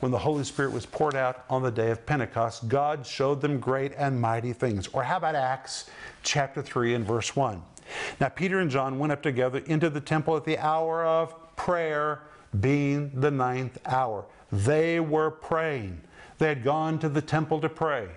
when 0.00 0.12
the 0.12 0.18
Holy 0.18 0.44
Spirit 0.44 0.72
was 0.72 0.86
poured 0.86 1.16
out 1.16 1.44
on 1.48 1.62
the 1.62 1.70
day 1.70 1.90
of 1.90 2.04
Pentecost, 2.04 2.68
God 2.68 3.06
showed 3.06 3.40
them 3.40 3.58
great 3.58 3.92
and 3.96 4.20
mighty 4.20 4.52
things. 4.52 4.88
Or 4.88 5.02
how 5.02 5.16
about 5.16 5.34
Acts 5.34 5.90
chapter 6.22 6.62
3 6.62 6.94
and 6.94 7.06
verse 7.06 7.34
1? 7.34 7.62
Now, 8.20 8.28
Peter 8.28 8.60
and 8.60 8.70
John 8.70 8.98
went 8.98 9.12
up 9.12 9.22
together 9.22 9.58
into 9.66 9.90
the 9.90 10.00
temple 10.00 10.36
at 10.36 10.44
the 10.44 10.58
hour 10.58 11.04
of 11.04 11.34
prayer 11.56 12.22
being 12.60 13.10
the 13.14 13.30
ninth 13.30 13.78
hour. 13.86 14.24
They 14.52 15.00
were 15.00 15.30
praying. 15.30 16.00
They 16.38 16.48
had 16.48 16.62
gone 16.62 16.98
to 17.00 17.08
the 17.08 17.22
temple 17.22 17.60
to 17.60 17.68
pray. 17.68 18.08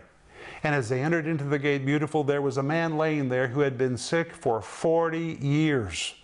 And 0.64 0.76
as 0.76 0.90
they 0.90 1.02
entered 1.02 1.28
into 1.28 1.46
the 1.46 1.60
gate 1.60 1.86
beautiful, 1.86 2.24
there 2.24 2.42
was 2.42 2.58
a 2.58 2.64
man 2.64 2.98
laying 2.98 3.30
there 3.30 3.48
who 3.48 3.62
had 3.62 3.78
been 3.78 3.98
sick 3.98 4.34
for 4.34 4.62
40 4.62 5.38
years. 5.42 6.16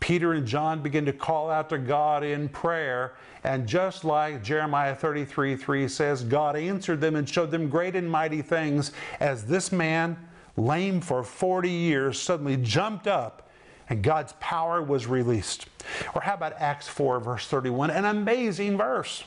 Peter 0.00 0.32
and 0.32 0.46
John 0.46 0.82
began 0.82 1.04
to 1.06 1.12
call 1.12 1.50
out 1.50 1.68
to 1.70 1.78
God 1.78 2.22
in 2.22 2.48
prayer. 2.48 3.14
And 3.44 3.66
just 3.66 4.04
like 4.04 4.42
Jeremiah 4.42 4.94
33 4.94 5.56
3 5.56 5.88
says, 5.88 6.22
God 6.22 6.56
answered 6.56 7.00
them 7.00 7.16
and 7.16 7.28
showed 7.28 7.50
them 7.50 7.68
great 7.68 7.96
and 7.96 8.10
mighty 8.10 8.42
things 8.42 8.92
as 9.20 9.44
this 9.44 9.72
man, 9.72 10.16
lame 10.56 11.00
for 11.00 11.22
40 11.22 11.70
years, 11.70 12.20
suddenly 12.20 12.56
jumped 12.56 13.06
up 13.06 13.48
and 13.88 14.02
God's 14.02 14.34
power 14.40 14.82
was 14.82 15.06
released. 15.06 15.66
Or 16.14 16.20
how 16.20 16.34
about 16.34 16.54
Acts 16.58 16.88
4, 16.88 17.20
verse 17.20 17.46
31? 17.46 17.90
An 17.90 18.04
amazing 18.04 18.76
verse. 18.76 19.24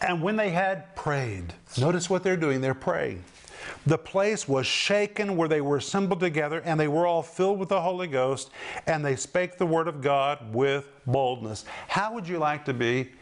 And 0.00 0.22
when 0.22 0.36
they 0.36 0.50
had 0.50 0.94
prayed, 0.94 1.54
notice 1.78 2.08
what 2.08 2.22
they're 2.22 2.36
doing, 2.36 2.60
they're 2.60 2.74
praying. 2.74 3.24
The 3.88 3.96
place 3.96 4.46
was 4.46 4.66
shaken 4.66 5.34
where 5.34 5.48
they 5.48 5.62
were 5.62 5.78
assembled 5.78 6.20
together, 6.20 6.60
and 6.60 6.78
they 6.78 6.88
were 6.88 7.06
all 7.06 7.22
filled 7.22 7.58
with 7.58 7.70
the 7.70 7.80
Holy 7.80 8.06
Ghost, 8.06 8.50
and 8.86 9.02
they 9.02 9.16
spake 9.16 9.56
the 9.56 9.64
word 9.64 9.88
of 9.88 10.02
God 10.02 10.52
with 10.52 10.90
boldness. 11.06 11.64
How 11.86 12.12
would 12.12 12.28
you 12.28 12.36
like 12.36 12.66
to 12.66 12.74
be 12.74 13.12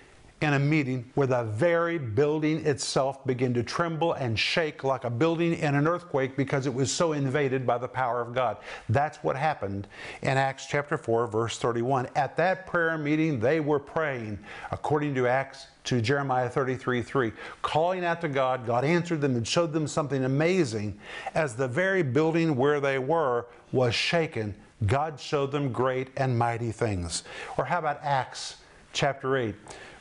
in 0.42 0.52
a 0.52 0.58
meeting 0.58 1.10
where 1.14 1.26
the 1.26 1.44
very 1.44 1.98
building 1.98 2.64
itself 2.66 3.24
began 3.24 3.54
to 3.54 3.62
tremble 3.62 4.12
and 4.12 4.38
shake 4.38 4.84
like 4.84 5.04
a 5.04 5.10
building 5.10 5.54
in 5.54 5.74
an 5.74 5.88
earthquake 5.88 6.36
because 6.36 6.66
it 6.66 6.74
was 6.74 6.92
so 6.92 7.12
invaded 7.12 7.66
by 7.66 7.78
the 7.78 7.88
power 7.88 8.20
of 8.20 8.34
God. 8.34 8.58
That's 8.90 9.16
what 9.18 9.34
happened 9.34 9.86
in 10.20 10.36
Acts 10.36 10.66
chapter 10.66 10.98
4 10.98 11.26
verse 11.28 11.58
31. 11.58 12.08
At 12.16 12.36
that 12.36 12.66
prayer 12.66 12.98
meeting 12.98 13.40
they 13.40 13.60
were 13.60 13.78
praying 13.78 14.38
according 14.70 15.14
to 15.14 15.26
Acts 15.26 15.68
to 15.84 16.02
Jeremiah 16.02 16.50
33 16.50 17.00
3, 17.00 17.32
calling 17.62 18.04
out 18.04 18.20
to 18.20 18.28
God. 18.28 18.66
God 18.66 18.84
answered 18.84 19.22
them 19.22 19.36
and 19.36 19.46
showed 19.46 19.72
them 19.72 19.86
something 19.86 20.24
amazing. 20.24 20.98
As 21.34 21.54
the 21.54 21.68
very 21.68 22.02
building 22.02 22.56
where 22.56 22.80
they 22.80 22.98
were 22.98 23.46
was 23.72 23.94
shaken, 23.94 24.54
God 24.84 25.18
showed 25.18 25.52
them 25.52 25.72
great 25.72 26.08
and 26.16 26.38
mighty 26.38 26.72
things. 26.72 27.24
Or 27.56 27.64
how 27.64 27.78
about 27.78 28.00
Acts 28.02 28.56
chapter 28.92 29.36
8? 29.36 29.54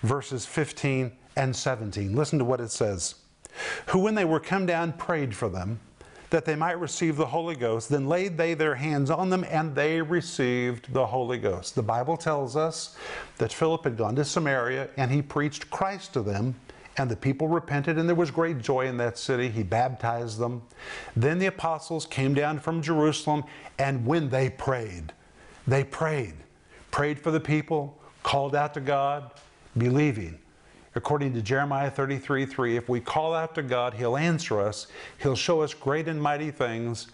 Verses 0.04 0.46
15 0.46 1.12
and 1.36 1.56
17. 1.56 2.16
Listen 2.16 2.40
to 2.40 2.46
what 2.46 2.62
it 2.62 2.72
says. 2.72 3.16
Who, 3.88 4.00
when 4.00 4.16
they 4.16 4.26
were 4.26 4.40
come 4.40 4.66
down, 4.66 4.94
prayed 4.94 5.36
for 5.36 5.50
them 5.50 5.80
that 6.30 6.46
they 6.46 6.56
might 6.56 6.80
receive 6.80 7.16
the 7.16 7.26
Holy 7.26 7.56
Ghost. 7.56 7.90
Then 7.90 8.08
laid 8.08 8.38
they 8.38 8.54
their 8.56 8.76
hands 8.76 9.10
on 9.10 9.30
them, 9.30 9.46
and 9.50 9.74
they 9.76 10.02
received 10.02 10.92
the 10.92 11.06
Holy 11.06 11.38
Ghost. 11.38 11.76
The 11.76 11.84
Bible 11.84 12.18
tells 12.18 12.56
us 12.56 12.98
that 13.38 13.54
Philip 13.54 13.84
had 13.84 13.98
gone 13.98 14.16
to 14.16 14.26
Samaria 14.26 14.90
and 14.98 15.12
he 15.12 15.22
preached 15.22 15.70
Christ 15.70 16.14
to 16.14 16.22
them. 16.22 16.56
And 16.98 17.10
the 17.10 17.16
people 17.16 17.50
repented, 17.50 17.98
and 17.98 18.08
there 18.08 18.16
was 18.16 18.32
great 18.32 18.60
joy 18.60 18.88
in 18.88 18.96
that 18.98 19.18
city. 19.18 19.50
He 19.50 19.64
baptized 19.64 20.40
them. 20.40 20.62
Then 21.16 21.40
the 21.40 21.48
apostles 21.48 22.06
came 22.06 22.34
down 22.34 22.60
from 22.60 22.82
Jerusalem, 22.82 23.44
and 23.78 24.06
when 24.06 24.30
they 24.30 24.50
prayed, 24.50 25.12
they 25.68 25.84
prayed, 25.84 26.36
prayed 26.92 27.20
for 27.20 27.32
the 27.32 27.40
people, 27.40 27.98
called 28.24 28.56
out 28.56 28.74
to 28.76 28.80
God, 28.80 29.32
believing. 29.78 30.40
According 30.96 31.34
to 31.34 31.42
Jeremiah 31.42 31.92
33 31.92 32.46
3, 32.46 32.78
if 32.78 32.88
we 32.88 33.02
call 33.02 33.34
out 33.34 33.54
to 33.56 33.64
God, 33.64 33.94
He'll 33.94 34.16
answer 34.16 34.62
us, 34.62 34.88
He'll 35.22 35.36
show 35.36 35.62
us 35.62 35.74
great 35.74 36.08
and 36.08 36.22
mighty 36.22 36.52
things. 36.52 37.08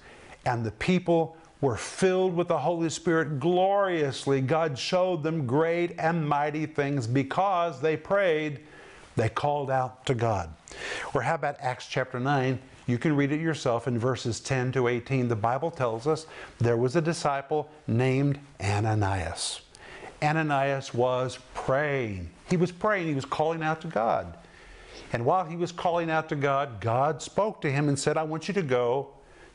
And 0.45 0.63
the 0.63 0.71
people 0.71 1.37
were 1.61 1.77
filled 1.77 2.35
with 2.35 2.47
the 2.47 2.57
Holy 2.57 2.89
Spirit 2.89 3.39
gloriously. 3.39 4.41
God 4.41 4.77
showed 4.77 5.23
them 5.23 5.45
great 5.45 5.95
and 5.99 6.27
mighty 6.27 6.65
things 6.65 7.05
because 7.05 7.79
they 7.79 7.95
prayed, 7.95 8.61
they 9.15 9.29
called 9.29 9.69
out 9.69 10.05
to 10.07 10.15
God. 10.15 10.49
Or 11.13 11.21
how 11.21 11.35
about 11.35 11.57
Acts 11.59 11.87
chapter 11.87 12.19
9? 12.19 12.59
You 12.87 12.97
can 12.97 13.15
read 13.15 13.31
it 13.31 13.39
yourself 13.39 13.87
in 13.87 13.99
verses 13.99 14.39
10 14.39 14.71
to 14.73 14.87
18. 14.87 15.27
The 15.27 15.35
Bible 15.35 15.69
tells 15.69 16.07
us 16.07 16.25
there 16.57 16.77
was 16.77 16.95
a 16.95 17.01
disciple 17.01 17.69
named 17.87 18.39
Ananias. 18.59 19.61
Ananias 20.21 20.93
was 20.93 21.39
praying. 21.53 22.29
He 22.51 22.57
was 22.57 22.71
praying, 22.71 23.07
he 23.07 23.15
was 23.15 23.25
calling 23.25 23.63
out 23.63 23.79
to 23.81 23.87
God. 23.87 24.37
And 25.13 25.25
while 25.25 25.45
he 25.45 25.55
was 25.55 25.71
calling 25.71 26.11
out 26.11 26.27
to 26.29 26.35
God, 26.35 26.81
God 26.81 27.21
spoke 27.21 27.61
to 27.61 27.71
him 27.71 27.87
and 27.87 27.97
said, 27.97 28.17
I 28.17 28.23
want 28.23 28.49
you 28.49 28.53
to 28.55 28.61
go 28.61 29.07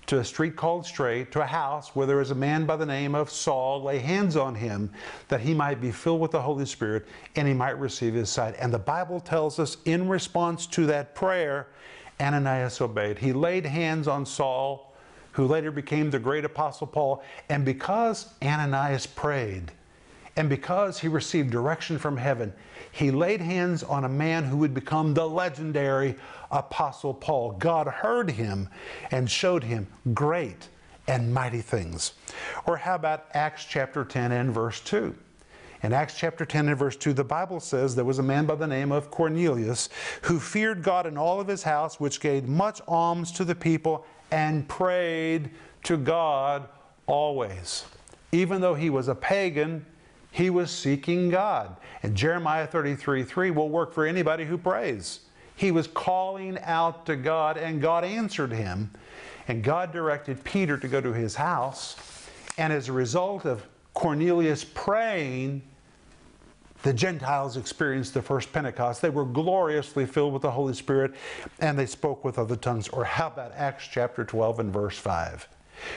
to 0.06 0.20
a 0.20 0.24
street 0.24 0.56
called 0.56 0.86
Straight, 0.86 1.30
to 1.32 1.42
a 1.42 1.46
house 1.46 1.94
where 1.94 2.06
there 2.06 2.22
is 2.22 2.30
a 2.30 2.34
man 2.34 2.64
by 2.64 2.76
the 2.76 2.86
name 2.86 3.14
of 3.14 3.30
Saul, 3.30 3.82
lay 3.82 3.98
hands 3.98 4.34
on 4.34 4.54
him 4.54 4.90
that 5.28 5.42
he 5.42 5.52
might 5.52 5.78
be 5.78 5.90
filled 5.90 6.22
with 6.22 6.30
the 6.30 6.40
Holy 6.40 6.64
Spirit 6.64 7.06
and 7.34 7.46
he 7.46 7.52
might 7.52 7.78
receive 7.78 8.14
his 8.14 8.30
sight. 8.30 8.54
And 8.58 8.72
the 8.72 8.78
Bible 8.78 9.20
tells 9.20 9.58
us 9.58 9.76
in 9.84 10.08
response 10.08 10.66
to 10.68 10.86
that 10.86 11.14
prayer, 11.14 11.68
Ananias 12.18 12.80
obeyed. 12.80 13.18
He 13.18 13.34
laid 13.34 13.66
hands 13.66 14.08
on 14.08 14.24
Saul, 14.24 14.94
who 15.32 15.46
later 15.46 15.70
became 15.70 16.10
the 16.10 16.18
great 16.18 16.46
apostle 16.46 16.86
Paul. 16.86 17.22
And 17.50 17.62
because 17.62 18.32
Ananias 18.42 19.06
prayed, 19.06 19.72
and 20.36 20.48
because 20.48 21.00
he 21.00 21.08
received 21.08 21.50
direction 21.50 21.98
from 21.98 22.16
heaven, 22.16 22.52
he 22.92 23.10
laid 23.10 23.40
hands 23.40 23.82
on 23.82 24.04
a 24.04 24.08
man 24.08 24.44
who 24.44 24.58
would 24.58 24.74
become 24.74 25.14
the 25.14 25.26
legendary 25.26 26.14
Apostle 26.50 27.14
Paul. 27.14 27.52
God 27.52 27.86
heard 27.86 28.30
him 28.30 28.68
and 29.10 29.30
showed 29.30 29.64
him 29.64 29.86
great 30.12 30.68
and 31.08 31.32
mighty 31.32 31.62
things. 31.62 32.12
Or 32.66 32.76
how 32.76 32.96
about 32.96 33.26
Acts 33.32 33.64
chapter 33.64 34.04
10 34.04 34.32
and 34.32 34.52
verse 34.52 34.80
2? 34.80 35.14
In 35.82 35.92
Acts 35.92 36.18
chapter 36.18 36.44
10 36.44 36.68
and 36.68 36.78
verse 36.78 36.96
2, 36.96 37.12
the 37.12 37.24
Bible 37.24 37.60
says 37.60 37.94
there 37.94 38.04
was 38.04 38.18
a 38.18 38.22
man 38.22 38.46
by 38.46 38.56
the 38.56 38.66
name 38.66 38.92
of 38.92 39.10
Cornelius 39.10 39.88
who 40.22 40.40
feared 40.40 40.82
God 40.82 41.06
and 41.06 41.18
all 41.18 41.40
of 41.40 41.46
his 41.46 41.62
house, 41.62 42.00
which 42.00 42.20
gave 42.20 42.48
much 42.48 42.80
alms 42.88 43.30
to 43.32 43.44
the 43.44 43.54
people 43.54 44.04
and 44.30 44.68
prayed 44.68 45.50
to 45.84 45.96
God 45.96 46.68
always. 47.06 47.84
Even 48.32 48.60
though 48.60 48.74
he 48.74 48.90
was 48.90 49.08
a 49.08 49.14
pagan, 49.14 49.86
he 50.36 50.50
was 50.50 50.70
seeking 50.70 51.30
God. 51.30 51.74
And 52.02 52.14
Jeremiah 52.14 52.66
33 52.66 53.22
3 53.22 53.50
will 53.52 53.70
work 53.70 53.94
for 53.94 54.04
anybody 54.04 54.44
who 54.44 54.58
prays. 54.58 55.20
He 55.56 55.70
was 55.70 55.86
calling 55.86 56.58
out 56.62 57.06
to 57.06 57.16
God, 57.16 57.56
and 57.56 57.80
God 57.80 58.04
answered 58.04 58.52
him. 58.52 58.90
And 59.48 59.64
God 59.64 59.92
directed 59.92 60.44
Peter 60.44 60.76
to 60.76 60.88
go 60.88 61.00
to 61.00 61.14
his 61.14 61.36
house. 61.36 61.96
And 62.58 62.70
as 62.70 62.90
a 62.90 62.92
result 62.92 63.46
of 63.46 63.66
Cornelius 63.94 64.62
praying, 64.62 65.62
the 66.82 66.92
Gentiles 66.92 67.56
experienced 67.56 68.12
the 68.12 68.20
first 68.20 68.52
Pentecost. 68.52 69.00
They 69.00 69.08
were 69.08 69.24
gloriously 69.24 70.04
filled 70.04 70.34
with 70.34 70.42
the 70.42 70.50
Holy 70.50 70.74
Spirit 70.74 71.14
and 71.60 71.78
they 71.78 71.86
spoke 71.86 72.26
with 72.26 72.38
other 72.38 72.56
tongues. 72.56 72.88
Or 72.88 73.04
how 73.04 73.28
about 73.28 73.52
Acts 73.54 73.88
chapter 73.90 74.22
12 74.22 74.60
and 74.60 74.72
verse 74.72 74.98
5? 74.98 75.48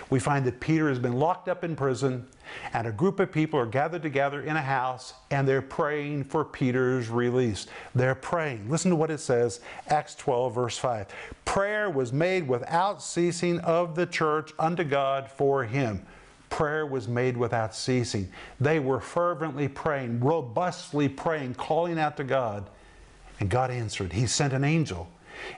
We 0.10 0.20
find 0.20 0.46
that 0.46 0.60
Peter 0.60 0.90
has 0.90 1.00
been 1.00 1.14
locked 1.14 1.48
up 1.48 1.64
in 1.64 1.76
prison, 1.76 2.28
and 2.74 2.88
a 2.88 2.92
group 2.92 3.20
of 3.20 3.32
people 3.32 3.60
are 3.60 3.66
gathered 3.66 4.02
together 4.02 4.42
in 4.42 4.56
a 4.56 4.62
house, 4.62 5.14
and 5.32 5.48
they're 5.48 5.62
praying 5.62 6.26
for 6.26 6.44
Peter's 6.44 7.10
release. 7.10 7.68
They're 7.96 8.16
praying. 8.16 8.70
Listen 8.70 8.92
to 8.92 8.96
what 8.96 9.12
it 9.12 9.20
says, 9.20 9.62
Acts 9.88 10.16
12, 10.16 10.56
verse 10.56 10.78
5. 10.78 11.08
Prayer 11.46 11.90
was 11.90 12.12
made 12.12 12.48
without 12.48 13.02
ceasing 13.02 13.60
of 13.60 13.96
the 13.96 14.06
church 14.06 14.52
unto 14.60 14.84
God 14.84 15.30
for 15.30 15.64
him. 15.64 16.06
Prayer 16.50 16.86
was 16.86 17.08
made 17.08 17.38
without 17.38 17.76
ceasing. 17.76 18.30
They 18.60 18.80
were 18.80 19.00
fervently 19.00 19.68
praying, 19.68 20.20
robustly 20.20 21.08
praying, 21.08 21.56
calling 21.56 22.00
out 22.00 22.18
to 22.18 22.24
God, 22.24 22.70
and 23.40 23.50
God 23.50 23.72
answered. 23.72 24.14
He 24.14 24.26
sent 24.26 24.54
an 24.54 24.64
angel, 24.64 25.10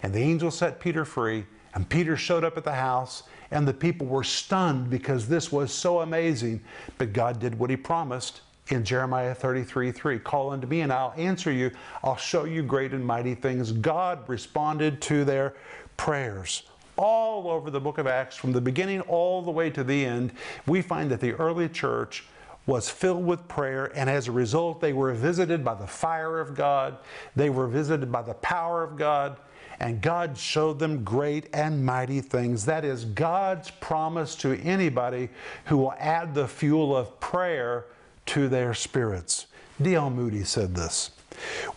and 0.03 0.13
the 0.13 0.19
angel 0.19 0.51
set 0.51 0.79
Peter 0.79 1.05
free, 1.05 1.45
and 1.73 1.87
Peter 1.87 2.17
showed 2.17 2.43
up 2.43 2.57
at 2.57 2.65
the 2.65 2.73
house 2.73 3.23
and 3.51 3.67
the 3.67 3.73
people 3.73 4.07
were 4.07 4.23
stunned 4.23 4.89
because 4.89 5.27
this 5.27 5.51
was 5.51 5.71
so 5.71 6.01
amazing. 6.01 6.61
But 6.97 7.13
God 7.13 7.39
did 7.39 7.57
what 7.59 7.69
He 7.69 7.77
promised 7.77 8.41
in 8.69 8.83
Jeremiah 8.83 9.35
33 9.35 9.91
3. 9.91 10.19
Call 10.19 10.51
unto 10.51 10.67
me, 10.67 10.81
and 10.81 10.91
I'll 10.91 11.13
answer 11.17 11.51
you. 11.51 11.71
I'll 12.03 12.17
show 12.17 12.45
you 12.45 12.63
great 12.63 12.93
and 12.93 13.05
mighty 13.05 13.35
things. 13.35 13.71
God 13.71 14.27
responded 14.27 15.01
to 15.03 15.25
their 15.25 15.55
prayers. 15.97 16.63
All 16.97 17.49
over 17.49 17.71
the 17.71 17.79
book 17.79 17.97
of 17.97 18.07
Acts, 18.07 18.35
from 18.35 18.51
the 18.51 18.61
beginning 18.61 19.01
all 19.01 19.41
the 19.41 19.51
way 19.51 19.69
to 19.69 19.83
the 19.83 20.05
end, 20.05 20.33
we 20.67 20.81
find 20.81 21.09
that 21.11 21.19
the 21.19 21.33
early 21.33 21.67
church 21.69 22.25
was 22.67 22.89
filled 22.89 23.25
with 23.25 23.47
prayer, 23.47 23.91
and 23.95 24.09
as 24.09 24.27
a 24.27 24.31
result, 24.31 24.81
they 24.81 24.93
were 24.93 25.13
visited 25.13 25.65
by 25.65 25.73
the 25.73 25.87
fire 25.87 26.39
of 26.39 26.55
God, 26.55 26.97
they 27.35 27.49
were 27.49 27.67
visited 27.67 28.11
by 28.11 28.21
the 28.21 28.35
power 28.35 28.83
of 28.83 28.95
God, 28.95 29.37
and 29.81 29.99
God 29.99 30.37
showed 30.37 30.77
them 30.77 31.03
great 31.03 31.47
and 31.53 31.83
mighty 31.83 32.21
things. 32.21 32.65
That 32.65 32.85
is 32.85 33.03
God's 33.03 33.71
promise 33.71 34.35
to 34.35 34.53
anybody 34.61 35.29
who 35.65 35.77
will 35.77 35.95
add 35.97 36.35
the 36.35 36.47
fuel 36.47 36.95
of 36.95 37.19
prayer 37.19 37.85
to 38.27 38.47
their 38.47 38.75
spirits. 38.75 39.47
D.L. 39.81 40.11
Moody 40.11 40.43
said 40.43 40.75
this 40.75 41.09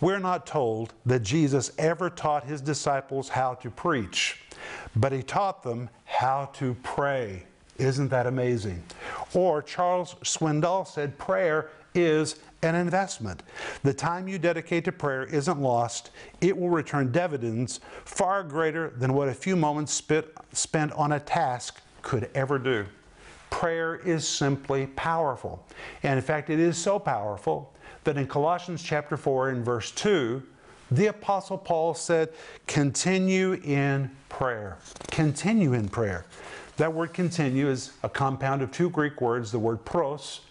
We're 0.01 0.19
not 0.19 0.45
told 0.45 0.93
that 1.07 1.23
Jesus 1.23 1.71
ever 1.79 2.11
taught 2.11 2.43
his 2.43 2.61
disciples 2.61 3.29
how 3.29 3.55
to 3.55 3.71
preach, 3.71 4.39
but 4.95 5.11
he 5.11 5.23
taught 5.23 5.63
them 5.63 5.89
how 6.03 6.51
to 6.53 6.75
pray. 6.83 7.43
Isn't 7.79 8.09
that 8.09 8.27
amazing? 8.27 8.83
Or 9.33 9.63
Charles 9.63 10.13
Swindoll 10.23 10.87
said 10.87 11.17
prayer 11.17 11.71
is 11.95 12.35
an 12.65 12.75
investment. 12.75 13.43
The 13.83 13.93
time 13.93 14.27
you 14.27 14.37
dedicate 14.37 14.83
to 14.85 14.91
prayer 14.91 15.23
isn't 15.23 15.59
lost, 15.61 16.11
it 16.41 16.57
will 16.57 16.69
return 16.69 17.11
dividends 17.11 17.79
far 18.03 18.43
greater 18.43 18.89
than 18.97 19.13
what 19.13 19.29
a 19.29 19.33
few 19.33 19.55
moments 19.55 20.01
spent 20.51 20.91
on 20.93 21.13
a 21.13 21.19
task 21.19 21.81
could 22.01 22.29
ever 22.35 22.59
do. 22.59 22.85
Prayer 23.49 23.95
is 23.97 24.27
simply 24.27 24.87
powerful. 24.87 25.65
And 26.03 26.17
in 26.17 26.23
fact, 26.23 26.49
it 26.49 26.59
is 26.59 26.77
so 26.77 26.99
powerful 26.99 27.73
that 28.03 28.17
in 28.17 28.27
Colossians 28.27 28.83
chapter 28.83 29.15
4 29.17 29.49
and 29.49 29.63
verse 29.63 29.91
2, 29.91 30.43
the 30.91 31.07
Apostle 31.07 31.57
Paul 31.57 31.93
said, 31.93 32.29
Continue 32.67 33.53
in 33.63 34.11
prayer. 34.29 34.77
Continue 35.09 35.73
in 35.73 35.89
prayer. 35.89 36.25
That 36.77 36.93
word 36.93 37.13
continue 37.13 37.69
is 37.69 37.93
a 38.03 38.09
compound 38.09 38.61
of 38.61 38.71
two 38.71 38.89
Greek 38.89 39.21
words, 39.21 39.51
the 39.51 39.59
word 39.59 39.83
pros, 39.85 40.41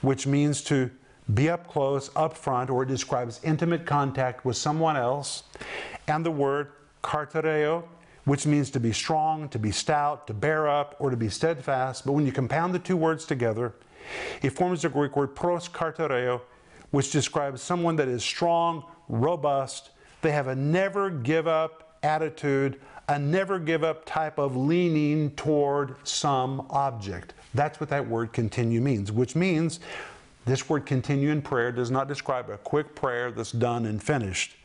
which 0.00 0.26
means 0.26 0.62
to 0.64 0.90
be 1.34 1.48
up 1.48 1.68
close, 1.68 2.10
up 2.16 2.36
front, 2.36 2.70
or 2.70 2.82
it 2.82 2.86
describes 2.86 3.40
intimate 3.44 3.86
contact 3.86 4.44
with 4.44 4.56
someone 4.56 4.96
else, 4.96 5.44
and 6.08 6.24
the 6.24 6.30
word 6.30 6.72
kartereo, 7.02 7.84
which 8.24 8.46
means 8.46 8.70
to 8.70 8.80
be 8.80 8.92
strong, 8.92 9.48
to 9.48 9.58
be 9.58 9.70
stout, 9.70 10.26
to 10.26 10.34
bear 10.34 10.68
up, 10.68 10.96
or 10.98 11.10
to 11.10 11.16
be 11.16 11.28
steadfast. 11.28 12.04
But 12.04 12.12
when 12.12 12.26
you 12.26 12.32
compound 12.32 12.74
the 12.74 12.78
two 12.78 12.96
words 12.96 13.24
together, 13.24 13.72
it 14.42 14.50
forms 14.50 14.82
the 14.82 14.88
Greek 14.88 15.16
word 15.16 15.34
pros 15.34 15.68
kartereo, 15.68 16.40
which 16.90 17.10
describes 17.10 17.62
someone 17.62 17.96
that 17.96 18.08
is 18.08 18.22
strong, 18.22 18.84
robust. 19.08 19.90
They 20.20 20.32
have 20.32 20.48
a 20.48 20.54
never 20.54 21.10
give 21.10 21.46
up 21.46 21.96
attitude, 22.02 22.80
a 23.08 23.18
never 23.18 23.58
give 23.58 23.82
up 23.84 24.04
type 24.04 24.38
of 24.38 24.56
leaning 24.56 25.30
toward 25.32 25.96
some 26.06 26.66
object. 26.70 27.34
That's 27.54 27.80
what 27.80 27.90
that 27.90 28.08
word 28.08 28.32
continue 28.32 28.80
means, 28.80 29.12
which 29.12 29.34
means 29.34 29.80
this 30.44 30.68
word 30.68 30.86
continue 30.86 31.30
in 31.30 31.42
prayer 31.42 31.70
does 31.70 31.90
not 31.90 32.08
describe 32.08 32.50
a 32.50 32.58
quick 32.58 32.94
prayer 32.94 33.30
that's 33.30 33.52
done 33.52 33.86
and 33.86 34.02
finished, 34.02 34.56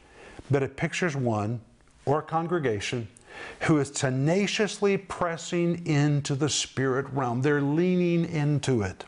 but 0.49 0.63
it 0.63 0.75
pictures 0.75 1.15
one 1.15 1.61
or 2.05 2.19
a 2.19 2.23
congregation 2.23 3.07
who 3.61 3.77
is 3.77 3.91
tenaciously 3.91 4.97
pressing 4.97 5.85
into 5.85 6.33
the 6.33 6.49
spirit 6.49 7.05
realm. 7.11 7.41
They're 7.41 7.61
leaning 7.61 8.25
into 8.25 8.81
it, 8.81 9.05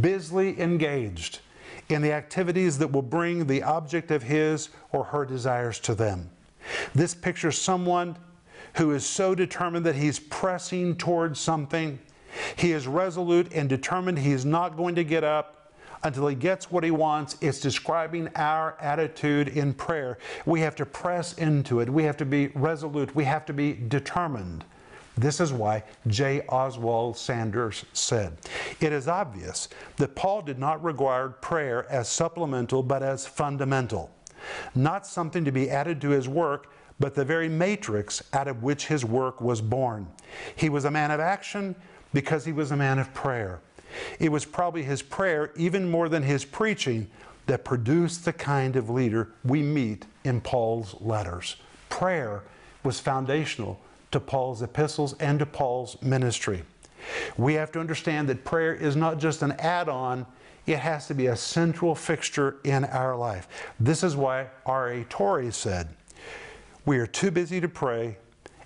busily 0.00 0.60
engaged 0.60 1.40
in 1.88 2.02
the 2.02 2.12
activities 2.12 2.78
that 2.78 2.92
will 2.92 3.02
bring 3.02 3.46
the 3.46 3.62
object 3.62 4.10
of 4.10 4.22
his 4.22 4.68
or 4.92 5.04
her 5.04 5.24
desires 5.24 5.80
to 5.80 5.94
them. 5.94 6.30
This 6.94 7.14
pictures 7.14 7.58
someone 7.58 8.16
who 8.76 8.92
is 8.92 9.04
so 9.04 9.34
determined 9.34 9.84
that 9.86 9.96
he's 9.96 10.18
pressing 10.18 10.96
towards 10.96 11.40
something. 11.40 11.98
He 12.56 12.72
is 12.72 12.86
resolute 12.86 13.52
and 13.52 13.68
determined 13.68 14.18
he 14.18 14.32
is 14.32 14.44
not 14.44 14.76
going 14.76 14.94
to 14.94 15.04
get 15.04 15.24
up 15.24 15.61
until 16.04 16.26
he 16.26 16.34
gets 16.34 16.70
what 16.70 16.84
he 16.84 16.90
wants. 16.90 17.36
It's 17.40 17.60
describing 17.60 18.28
our 18.36 18.76
attitude 18.80 19.48
in 19.48 19.74
prayer. 19.74 20.18
We 20.46 20.60
have 20.60 20.74
to 20.76 20.86
press 20.86 21.34
into 21.34 21.80
it. 21.80 21.88
We 21.88 22.04
have 22.04 22.16
to 22.18 22.24
be 22.24 22.48
resolute. 22.48 23.14
We 23.14 23.24
have 23.24 23.44
to 23.46 23.52
be 23.52 23.72
determined. 23.72 24.64
This 25.16 25.40
is 25.40 25.52
why 25.52 25.84
J. 26.06 26.42
Oswald 26.48 27.18
Sanders 27.18 27.84
said 27.92 28.38
It 28.80 28.92
is 28.92 29.08
obvious 29.08 29.68
that 29.96 30.14
Paul 30.14 30.42
did 30.42 30.58
not 30.58 30.82
regard 30.82 31.40
prayer 31.42 31.86
as 31.90 32.08
supplemental 32.08 32.82
but 32.82 33.02
as 33.02 33.26
fundamental, 33.26 34.10
not 34.74 35.06
something 35.06 35.44
to 35.44 35.52
be 35.52 35.68
added 35.68 36.00
to 36.00 36.10
his 36.10 36.28
work, 36.28 36.72
but 36.98 37.14
the 37.14 37.24
very 37.24 37.48
matrix 37.48 38.22
out 38.32 38.48
of 38.48 38.62
which 38.62 38.86
his 38.86 39.04
work 39.04 39.40
was 39.40 39.60
born. 39.60 40.06
He 40.56 40.68
was 40.68 40.86
a 40.86 40.90
man 40.90 41.10
of 41.10 41.20
action 41.20 41.74
because 42.14 42.44
he 42.44 42.52
was 42.52 42.70
a 42.70 42.76
man 42.76 42.98
of 42.98 43.12
prayer. 43.12 43.60
It 44.18 44.30
was 44.30 44.44
probably 44.44 44.82
his 44.82 45.02
prayer, 45.02 45.50
even 45.56 45.90
more 45.90 46.08
than 46.08 46.22
his 46.22 46.44
preaching, 46.44 47.10
that 47.46 47.64
produced 47.64 48.24
the 48.24 48.32
kind 48.32 48.76
of 48.76 48.88
leader 48.88 49.30
we 49.44 49.62
meet 49.62 50.06
in 50.24 50.40
Paul's 50.40 50.94
letters. 51.00 51.56
Prayer 51.88 52.42
was 52.84 53.00
foundational 53.00 53.80
to 54.12 54.20
Paul's 54.20 54.62
epistles 54.62 55.14
and 55.14 55.38
to 55.38 55.46
Paul's 55.46 56.00
ministry. 56.02 56.62
We 57.36 57.54
have 57.54 57.72
to 57.72 57.80
understand 57.80 58.28
that 58.28 58.44
prayer 58.44 58.74
is 58.74 58.94
not 58.94 59.18
just 59.18 59.42
an 59.42 59.52
add 59.52 59.88
on, 59.88 60.26
it 60.66 60.78
has 60.78 61.08
to 61.08 61.14
be 61.14 61.26
a 61.26 61.36
central 61.36 61.94
fixture 61.94 62.56
in 62.62 62.84
our 62.84 63.16
life. 63.16 63.48
This 63.80 64.04
is 64.04 64.14
why 64.14 64.46
R.A. 64.64 65.04
Torrey 65.04 65.50
said, 65.50 65.88
We 66.86 66.98
are 66.98 67.06
too 67.06 67.32
busy 67.32 67.60
to 67.60 67.68
pray, 67.68 68.18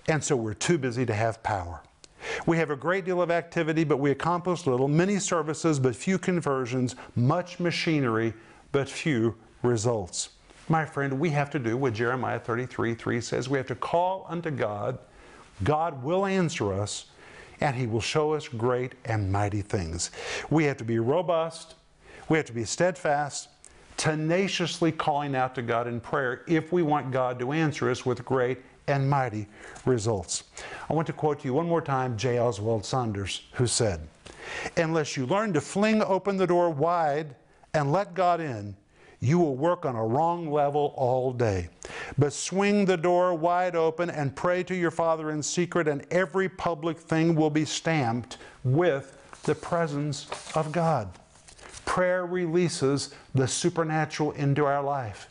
and 0.07 0.23
so 0.23 0.35
we're 0.35 0.53
too 0.53 0.77
busy 0.77 1.05
to 1.07 1.13
have 1.13 1.41
power. 1.41 1.81
We 2.45 2.57
have 2.57 2.71
a 2.71 2.75
great 2.75 3.05
deal 3.05 3.21
of 3.21 3.31
activity, 3.31 3.83
but 3.83 3.97
we 3.97 4.11
accomplish 4.11 4.65
little. 4.65 4.87
Many 4.87 5.19
services, 5.19 5.79
but 5.79 5.95
few 5.95 6.17
conversions. 6.17 6.95
Much 7.15 7.59
machinery, 7.59 8.33
but 8.71 8.89
few 8.89 9.35
results. 9.63 10.29
My 10.69 10.85
friend, 10.85 11.19
we 11.19 11.29
have 11.29 11.49
to 11.51 11.59
do 11.59 11.77
what 11.77 11.93
Jeremiah 11.93 12.39
33 12.39 12.95
3 12.95 13.21
says. 13.21 13.49
We 13.49 13.57
have 13.57 13.67
to 13.67 13.75
call 13.75 14.25
unto 14.29 14.51
God. 14.51 14.99
God 15.63 16.03
will 16.03 16.25
answer 16.25 16.73
us, 16.73 17.05
and 17.61 17.75
He 17.75 17.87
will 17.87 18.01
show 18.01 18.33
us 18.33 18.47
great 18.47 18.93
and 19.05 19.31
mighty 19.31 19.61
things. 19.61 20.11
We 20.49 20.65
have 20.65 20.77
to 20.77 20.83
be 20.83 20.99
robust. 20.99 21.75
We 22.29 22.37
have 22.37 22.45
to 22.47 22.53
be 22.53 22.65
steadfast 22.65 23.49
tenaciously 23.97 24.91
calling 24.91 25.35
out 25.35 25.55
to 25.55 25.61
God 25.61 25.87
in 25.87 25.99
prayer 25.99 26.43
if 26.47 26.71
we 26.71 26.83
want 26.83 27.11
God 27.11 27.39
to 27.39 27.51
answer 27.51 27.89
us 27.89 28.05
with 28.05 28.23
great 28.23 28.59
and 28.87 29.09
mighty 29.09 29.47
results. 29.85 30.45
I 30.89 30.93
want 30.93 31.07
to 31.07 31.13
quote 31.13 31.39
to 31.41 31.45
you 31.45 31.53
one 31.53 31.67
more 31.67 31.81
time 31.81 32.15
J. 32.15 32.39
Oswald 32.39 32.85
Sanders, 32.85 33.41
who 33.53 33.67
said, 33.67 34.07
Unless 34.77 35.17
you 35.17 35.25
learn 35.25 35.51
to 35.53 35.61
fling 35.61 36.01
open 36.01 36.37
the 36.37 36.47
door 36.47 36.69
wide 36.69 37.35
and 37.73 37.91
let 37.91 38.13
God 38.13 38.39
in, 38.39 38.75
you 39.19 39.39
will 39.39 39.55
work 39.55 39.85
on 39.85 39.95
a 39.95 40.05
wrong 40.05 40.51
level 40.51 40.93
all 40.95 41.33
day. 41.33 41.69
But 42.17 42.33
swing 42.33 42.85
the 42.85 42.97
door 42.97 43.33
wide 43.33 43.75
open 43.75 44.09
and 44.09 44.35
pray 44.35 44.63
to 44.63 44.75
your 44.75 44.91
Father 44.91 45.31
in 45.31 45.41
secret, 45.41 45.87
and 45.87 46.05
every 46.11 46.47
public 46.47 46.99
thing 46.99 47.35
will 47.35 47.49
be 47.49 47.65
stamped 47.65 48.37
with 48.63 49.17
the 49.43 49.55
presence 49.55 50.27
of 50.55 50.71
God. 50.71 51.09
Prayer 51.87 52.25
releases 52.25 53.15
the 53.33 53.47
supernatural 53.47 54.33
into 54.33 54.65
our 54.65 54.83
life. 54.83 55.29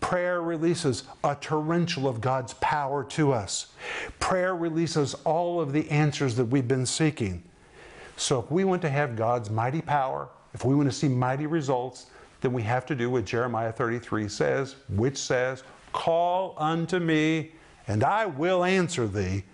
Prayer 0.00 0.42
releases 0.42 1.04
a 1.22 1.36
torrential 1.36 2.08
of 2.08 2.20
God's 2.20 2.52
power 2.54 3.04
to 3.04 3.32
us. 3.32 3.68
Prayer 4.18 4.54
releases 4.54 5.14
all 5.24 5.60
of 5.60 5.72
the 5.72 5.88
answers 5.90 6.34
that 6.34 6.46
we've 6.46 6.68
been 6.68 6.84
seeking. 6.84 7.42
So, 8.16 8.40
if 8.40 8.50
we 8.50 8.64
want 8.64 8.82
to 8.82 8.90
have 8.90 9.16
God's 9.16 9.50
mighty 9.50 9.80
power, 9.80 10.28
if 10.52 10.64
we 10.64 10.74
want 10.74 10.90
to 10.90 10.94
see 10.94 11.08
mighty 11.08 11.46
results, 11.46 12.06
then 12.40 12.52
we 12.52 12.62
have 12.62 12.84
to 12.86 12.94
do 12.94 13.08
what 13.08 13.24
Jeremiah 13.24 13.72
33 13.72 14.28
says, 14.28 14.76
which 14.90 15.16
says, 15.16 15.62
Call 15.92 16.54
unto 16.58 16.98
me, 16.98 17.52
and 17.86 18.02
I 18.02 18.26
will 18.26 18.64
answer 18.64 19.06
thee, 19.06 19.44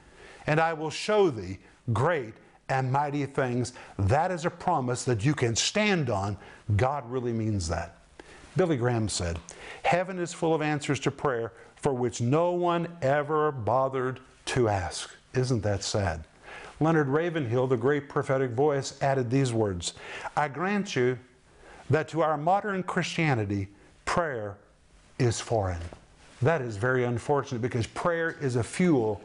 and 0.47 0.59
I 0.59 0.73
will 0.73 0.91
show 0.91 1.31
thee 1.31 1.59
great 1.93 2.35
and 2.71 2.91
mighty 2.91 3.27
things. 3.27 3.75
That 3.99 4.31
is 4.31 4.47
a 4.47 4.51
promise 4.51 5.05
that 5.05 5.25
you 5.25 5.35
can 5.35 5.55
stand 5.57 6.09
on. 6.09 6.39
God 6.77 7.11
really 7.11 7.33
means 7.33 7.69
that. 7.69 7.97
Billy 8.57 8.77
Graham 8.77 9.09
said, 9.09 9.39
Heaven 9.83 10.19
is 10.19 10.33
full 10.33 10.55
of 10.55 10.63
answers 10.63 11.01
to 11.01 11.11
prayer 11.11 11.53
for 11.77 11.93
which 11.93 12.21
no 12.21 12.53
one 12.53 12.89
ever 13.03 13.53
bothered 13.53 14.21
to 14.47 14.69
ask. 14.69 15.11
Isn't 15.35 15.63
that 15.63 15.83
sad? 15.83 16.25
Leonard 16.81 17.09
Ravenhill, 17.09 17.67
the 17.67 17.77
great 17.77 18.09
prophetic 18.09 18.53
voice, 18.53 19.01
added 19.03 19.31
these 19.31 19.53
words 19.53 19.93
I 20.37 20.49
grant 20.49 20.97
you 20.97 21.19
that 21.91 22.09
to 22.09 22.23
our 22.23 22.37
modern 22.37 22.83
Christianity, 22.83 23.69
prayer 24.05 24.57
is 25.19 25.41
foreign. 25.41 25.81
That 26.41 26.63
is 26.63 26.77
very 26.77 27.05
unfortunate 27.05 27.61
because 27.61 27.87
prayer 27.89 28.37
is 28.41 28.57
a 28.57 28.63
fuel 28.63 29.21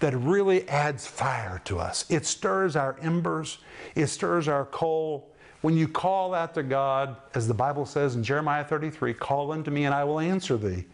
that 0.00 0.16
really 0.16 0.68
adds 0.68 1.06
fire 1.06 1.60
to 1.64 1.78
us. 1.78 2.04
It 2.10 2.24
stirs 2.26 2.76
our 2.76 2.96
embers, 3.00 3.58
it 3.94 4.06
stirs 4.06 4.48
our 4.48 4.64
coal. 4.66 5.30
When 5.60 5.76
you 5.76 5.88
call 5.88 6.34
out 6.34 6.54
to 6.54 6.62
God, 6.62 7.16
as 7.34 7.48
the 7.48 7.54
Bible 7.54 7.84
says 7.84 8.14
in 8.14 8.22
Jeremiah 8.22 8.64
33, 8.64 9.14
call 9.14 9.50
unto 9.50 9.70
me 9.70 9.86
and 9.86 9.94
I 9.94 10.04
will 10.04 10.20
answer 10.20 10.56
thee, 10.56 10.84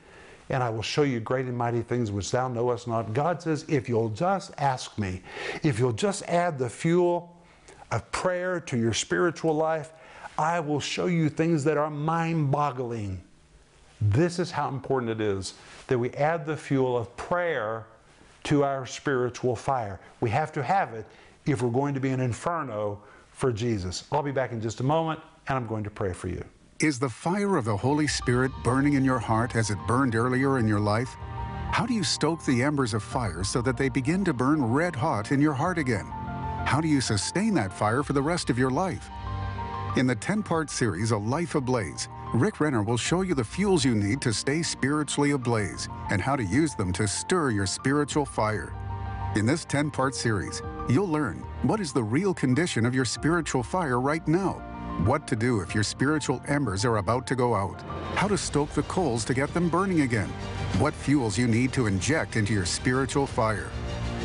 and 0.48 0.62
I 0.62 0.70
will 0.70 0.82
show 0.82 1.02
you 1.02 1.20
great 1.20 1.46
and 1.46 1.56
mighty 1.56 1.82
things 1.82 2.10
which 2.10 2.30
thou 2.30 2.48
knowest 2.48 2.88
not. 2.88 3.12
God 3.12 3.42
says, 3.42 3.66
if 3.68 3.88
you'll 3.88 4.08
just 4.08 4.52
ask 4.56 4.96
me, 4.98 5.20
if 5.62 5.78
you'll 5.78 5.92
just 5.92 6.22
add 6.24 6.58
the 6.58 6.70
fuel 6.70 7.36
of 7.90 8.10
prayer 8.10 8.58
to 8.60 8.78
your 8.78 8.94
spiritual 8.94 9.54
life, 9.54 9.92
I 10.38 10.60
will 10.60 10.80
show 10.80 11.06
you 11.06 11.28
things 11.28 11.62
that 11.64 11.76
are 11.76 11.90
mind 11.90 12.50
boggling. 12.50 13.22
This 14.00 14.38
is 14.38 14.50
how 14.50 14.68
important 14.68 15.12
it 15.12 15.20
is 15.20 15.54
that 15.86 15.98
we 15.98 16.10
add 16.12 16.46
the 16.46 16.56
fuel 16.56 16.96
of 16.96 17.14
prayer 17.16 17.86
to 18.44 18.64
our 18.64 18.86
spiritual 18.86 19.56
fire. 19.56 20.00
We 20.20 20.30
have 20.30 20.52
to 20.52 20.62
have 20.62 20.94
it 20.94 21.06
if 21.46 21.62
we're 21.62 21.70
going 21.70 21.94
to 21.94 22.00
be 22.00 22.10
an 22.10 22.20
inferno 22.20 23.00
for 23.30 23.52
Jesus. 23.52 24.04
I'll 24.12 24.22
be 24.22 24.32
back 24.32 24.52
in 24.52 24.60
just 24.60 24.80
a 24.80 24.84
moment 24.84 25.20
and 25.48 25.58
I'm 25.58 25.66
going 25.66 25.84
to 25.84 25.90
pray 25.90 26.12
for 26.12 26.28
you. 26.28 26.44
Is 26.80 26.98
the 26.98 27.08
fire 27.08 27.56
of 27.56 27.64
the 27.64 27.76
Holy 27.76 28.06
Spirit 28.06 28.50
burning 28.62 28.94
in 28.94 29.04
your 29.04 29.18
heart 29.18 29.56
as 29.56 29.70
it 29.70 29.78
burned 29.86 30.14
earlier 30.14 30.58
in 30.58 30.66
your 30.66 30.80
life? 30.80 31.16
How 31.70 31.86
do 31.86 31.94
you 31.94 32.04
stoke 32.04 32.44
the 32.44 32.62
embers 32.62 32.94
of 32.94 33.02
fire 33.02 33.42
so 33.42 33.60
that 33.62 33.76
they 33.76 33.88
begin 33.88 34.24
to 34.24 34.32
burn 34.32 34.64
red 34.64 34.94
hot 34.94 35.32
in 35.32 35.40
your 35.40 35.54
heart 35.54 35.78
again? 35.78 36.06
How 36.66 36.80
do 36.80 36.88
you 36.88 37.00
sustain 37.00 37.54
that 37.54 37.72
fire 37.72 38.02
for 38.02 38.12
the 38.12 38.22
rest 38.22 38.50
of 38.50 38.58
your 38.58 38.70
life? 38.70 39.10
In 39.96 40.06
the 40.06 40.14
10 40.14 40.42
part 40.42 40.70
series, 40.70 41.10
A 41.12 41.16
Life 41.16 41.54
Ablaze, 41.54 42.08
Rick 42.34 42.58
Renner 42.58 42.82
will 42.82 42.96
show 42.96 43.20
you 43.22 43.32
the 43.32 43.44
fuels 43.44 43.84
you 43.84 43.94
need 43.94 44.20
to 44.22 44.32
stay 44.32 44.60
spiritually 44.60 45.30
ablaze 45.30 45.88
and 46.10 46.20
how 46.20 46.34
to 46.34 46.42
use 46.42 46.74
them 46.74 46.92
to 46.94 47.06
stir 47.06 47.50
your 47.50 47.64
spiritual 47.64 48.26
fire. 48.26 48.74
In 49.36 49.46
this 49.46 49.64
10 49.64 49.92
part 49.92 50.16
series, 50.16 50.60
you'll 50.88 51.06
learn 51.06 51.44
what 51.62 51.78
is 51.78 51.92
the 51.92 52.02
real 52.02 52.34
condition 52.34 52.86
of 52.86 52.92
your 52.94 53.04
spiritual 53.04 53.62
fire 53.62 54.00
right 54.00 54.26
now, 54.26 54.54
what 55.04 55.28
to 55.28 55.36
do 55.36 55.60
if 55.60 55.76
your 55.76 55.84
spiritual 55.84 56.42
embers 56.48 56.84
are 56.84 56.96
about 56.96 57.24
to 57.28 57.36
go 57.36 57.54
out, 57.54 57.80
how 58.16 58.26
to 58.26 58.36
stoke 58.36 58.70
the 58.70 58.82
coals 58.82 59.24
to 59.26 59.32
get 59.32 59.54
them 59.54 59.68
burning 59.68 60.00
again, 60.00 60.28
what 60.80 60.92
fuels 60.92 61.38
you 61.38 61.46
need 61.46 61.72
to 61.72 61.86
inject 61.86 62.34
into 62.34 62.52
your 62.52 62.66
spiritual 62.66 63.28
fire. 63.28 63.70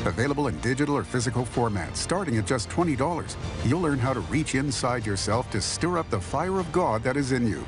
Available 0.05 0.47
in 0.47 0.59
digital 0.61 0.97
or 0.97 1.03
physical 1.03 1.45
formats, 1.45 1.97
starting 1.97 2.37
at 2.37 2.47
just 2.47 2.69
$20, 2.69 3.35
you'll 3.65 3.81
learn 3.81 3.99
how 3.99 4.13
to 4.13 4.21
reach 4.21 4.55
inside 4.55 5.05
yourself 5.05 5.51
to 5.51 5.61
stir 5.61 5.99
up 5.99 6.09
the 6.09 6.19
fire 6.19 6.57
of 6.57 6.71
God 6.71 7.03
that 7.03 7.17
is 7.17 7.33
in 7.33 7.45
you. 7.45 7.63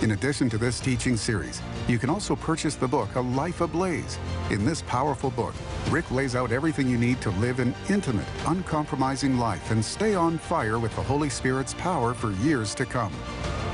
In 0.00 0.12
addition 0.12 0.48
to 0.50 0.58
this 0.58 0.78
teaching 0.78 1.16
series, 1.16 1.60
you 1.88 1.98
can 1.98 2.08
also 2.08 2.36
purchase 2.36 2.76
the 2.76 2.86
book 2.86 3.16
A 3.16 3.20
Life 3.20 3.60
Ablaze. 3.60 4.16
In 4.48 4.64
this 4.64 4.82
powerful 4.82 5.30
book, 5.30 5.54
Rick 5.90 6.08
lays 6.12 6.36
out 6.36 6.52
everything 6.52 6.88
you 6.88 6.96
need 6.96 7.20
to 7.20 7.30
live 7.30 7.58
an 7.58 7.74
intimate, 7.88 8.28
uncompromising 8.46 9.38
life 9.38 9.72
and 9.72 9.84
stay 9.84 10.14
on 10.14 10.38
fire 10.38 10.78
with 10.78 10.94
the 10.94 11.02
Holy 11.02 11.28
Spirit's 11.28 11.74
power 11.74 12.14
for 12.14 12.30
years 12.44 12.76
to 12.76 12.86
come. 12.86 13.12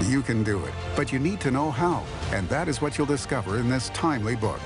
You 0.04 0.22
can 0.22 0.42
do 0.42 0.64
it, 0.64 0.72
but 0.96 1.12
you 1.12 1.18
need 1.18 1.42
to 1.42 1.50
know 1.50 1.70
how, 1.70 2.02
and 2.32 2.48
that 2.48 2.68
is 2.68 2.80
what 2.80 2.96
you'll 2.96 3.06
discover 3.06 3.58
in 3.58 3.68
this 3.68 3.90
timely 3.90 4.34
book. 4.34 4.60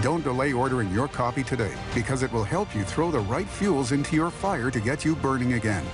Don't 0.00 0.24
delay 0.24 0.54
ordering 0.54 0.90
your 0.90 1.08
copy 1.08 1.44
today 1.44 1.74
because 1.94 2.22
it 2.22 2.32
will 2.32 2.44
help 2.44 2.74
you 2.74 2.82
throw 2.82 3.10
the 3.10 3.20
right 3.20 3.48
fuels 3.48 3.92
into 3.92 4.16
your 4.16 4.30
fire 4.30 4.70
to 4.70 4.80
get 4.80 5.04
you 5.04 5.14
burning 5.16 5.52
again. 5.52 5.84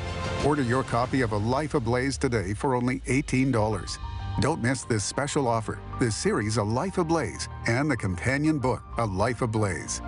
Order 0.46 0.62
your 0.62 0.84
copy 0.84 1.22
of 1.22 1.32
A 1.32 1.36
Life 1.36 1.74
Ablaze 1.74 2.16
today 2.16 2.54
for 2.54 2.76
only 2.76 3.00
$18. 3.00 3.98
Don't 4.40 4.60
miss 4.60 4.82
this 4.82 5.04
special 5.04 5.46
offer, 5.46 5.78
this 6.00 6.16
series 6.16 6.56
A 6.56 6.62
Life 6.62 6.98
Ablaze, 6.98 7.48
and 7.68 7.88
the 7.88 7.96
companion 7.96 8.58
book 8.58 8.82
A 8.98 9.06
Life 9.06 9.42
Ablaze. 9.42 10.02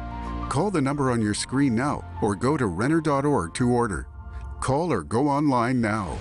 Call 0.49 0.73
the 0.73 0.81
number 0.81 1.13
on 1.13 1.23
your 1.23 1.33
screen 1.33 1.77
now 1.77 2.05
or 2.21 2.35
go 2.35 2.57
to 2.57 2.67
Renner.org 2.67 3.55
to 3.55 3.71
order. 3.71 4.09
Call 4.61 4.93
or 4.93 5.03
go 5.03 5.29
online 5.29 5.81
now. 5.81 6.19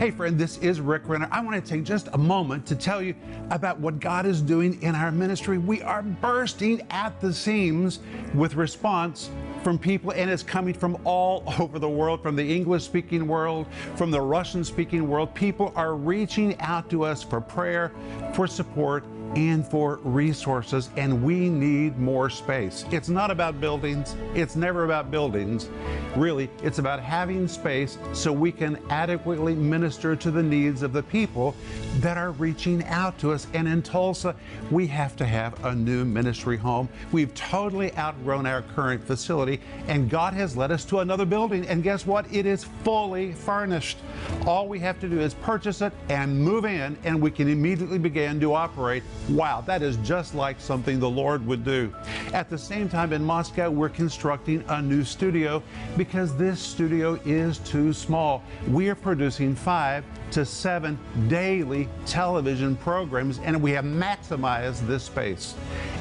Hey, 0.00 0.10
friend, 0.10 0.36
this 0.36 0.58
is 0.58 0.80
Rick 0.80 1.02
Renner. 1.06 1.28
I 1.30 1.40
want 1.44 1.64
to 1.64 1.70
take 1.70 1.84
just 1.84 2.08
a 2.14 2.18
moment 2.18 2.66
to 2.66 2.74
tell 2.74 3.00
you 3.00 3.14
about 3.50 3.78
what 3.78 4.00
God 4.00 4.26
is 4.26 4.42
doing 4.42 4.82
in 4.82 4.96
our 4.96 5.12
ministry. 5.12 5.58
We 5.58 5.80
are 5.82 6.02
bursting 6.02 6.84
at 6.90 7.20
the 7.20 7.32
seams 7.32 8.00
with 8.34 8.56
response 8.56 9.30
from 9.62 9.78
people, 9.78 10.12
and 10.12 10.30
it's 10.30 10.42
coming 10.42 10.74
from 10.74 10.96
all 11.04 11.44
over 11.58 11.78
the 11.78 11.88
world, 11.88 12.22
from 12.22 12.36
the 12.36 12.54
English 12.54 12.84
speaking 12.84 13.26
world, 13.26 13.66
from 13.96 14.10
the 14.10 14.20
Russian 14.20 14.64
speaking 14.64 15.08
world. 15.08 15.34
People 15.34 15.72
are 15.76 15.94
reaching 15.94 16.58
out 16.60 16.90
to 16.90 17.04
us 17.04 17.22
for 17.22 17.40
prayer, 17.40 17.92
for 18.34 18.46
support, 18.46 19.04
and 19.34 19.66
for 19.66 19.96
resources, 20.02 20.90
and 20.96 21.22
we 21.22 21.48
need 21.48 21.98
more 21.98 22.28
space. 22.28 22.84
It's 22.90 23.08
not 23.08 23.30
about 23.30 23.60
buildings, 23.60 24.14
it's 24.34 24.56
never 24.56 24.84
about 24.84 25.10
buildings. 25.10 25.70
Really, 26.16 26.50
it's 26.62 26.78
about 26.78 27.00
having 27.00 27.48
space 27.48 27.98
so 28.12 28.32
we 28.32 28.52
can 28.52 28.78
adequately 28.90 29.54
minister 29.54 30.14
to 30.16 30.30
the 30.30 30.42
needs 30.42 30.82
of 30.82 30.92
the 30.92 31.02
people 31.02 31.54
that 32.00 32.16
are 32.16 32.32
reaching 32.32 32.84
out 32.84 33.18
to 33.18 33.32
us. 33.32 33.46
And 33.54 33.66
in 33.66 33.82
Tulsa, 33.82 34.34
we 34.70 34.86
have 34.88 35.16
to 35.16 35.26
have 35.26 35.64
a 35.64 35.74
new 35.74 36.04
ministry 36.04 36.56
home. 36.56 36.88
We've 37.12 37.34
totally 37.34 37.96
outgrown 37.96 38.46
our 38.46 38.62
current 38.62 39.02
facility, 39.04 39.60
and 39.88 40.10
God 40.10 40.34
has 40.34 40.56
led 40.56 40.70
us 40.70 40.84
to 40.86 40.98
another 40.98 41.24
building. 41.24 41.66
And 41.66 41.82
guess 41.82 42.06
what? 42.06 42.26
It 42.32 42.46
is 42.46 42.64
fully 42.84 43.32
furnished. 43.32 43.98
All 44.46 44.68
we 44.68 44.78
have 44.80 45.00
to 45.00 45.08
do 45.08 45.20
is 45.20 45.34
purchase 45.34 45.80
it 45.80 45.92
and 46.08 46.38
move 46.38 46.64
in, 46.64 46.96
and 47.04 47.20
we 47.20 47.30
can 47.30 47.48
immediately 47.48 47.98
begin 47.98 48.38
to 48.40 48.54
operate 48.54 49.02
Wow, 49.28 49.62
that 49.66 49.82
is 49.82 49.96
just 49.98 50.34
like 50.34 50.60
something 50.60 50.98
the 50.98 51.08
Lord 51.08 51.46
would 51.46 51.64
do. 51.64 51.94
At 52.32 52.50
the 52.50 52.58
same 52.58 52.88
time, 52.88 53.12
in 53.12 53.24
Moscow, 53.24 53.70
we're 53.70 53.88
constructing 53.88 54.64
a 54.68 54.82
new 54.82 55.04
studio 55.04 55.62
because 56.02 56.36
this 56.36 56.58
studio 56.58 57.14
is 57.24 57.58
too 57.58 57.92
small. 57.92 58.42
We 58.66 58.88
are 58.88 58.94
producing 58.96 59.54
five 59.54 60.04
to 60.32 60.44
seven 60.44 60.98
daily 61.28 61.88
television 62.06 62.74
programs, 62.74 63.38
and 63.38 63.62
we 63.62 63.70
have 63.70 63.84
maximized 63.84 64.84
this 64.88 65.04
space. 65.04 65.54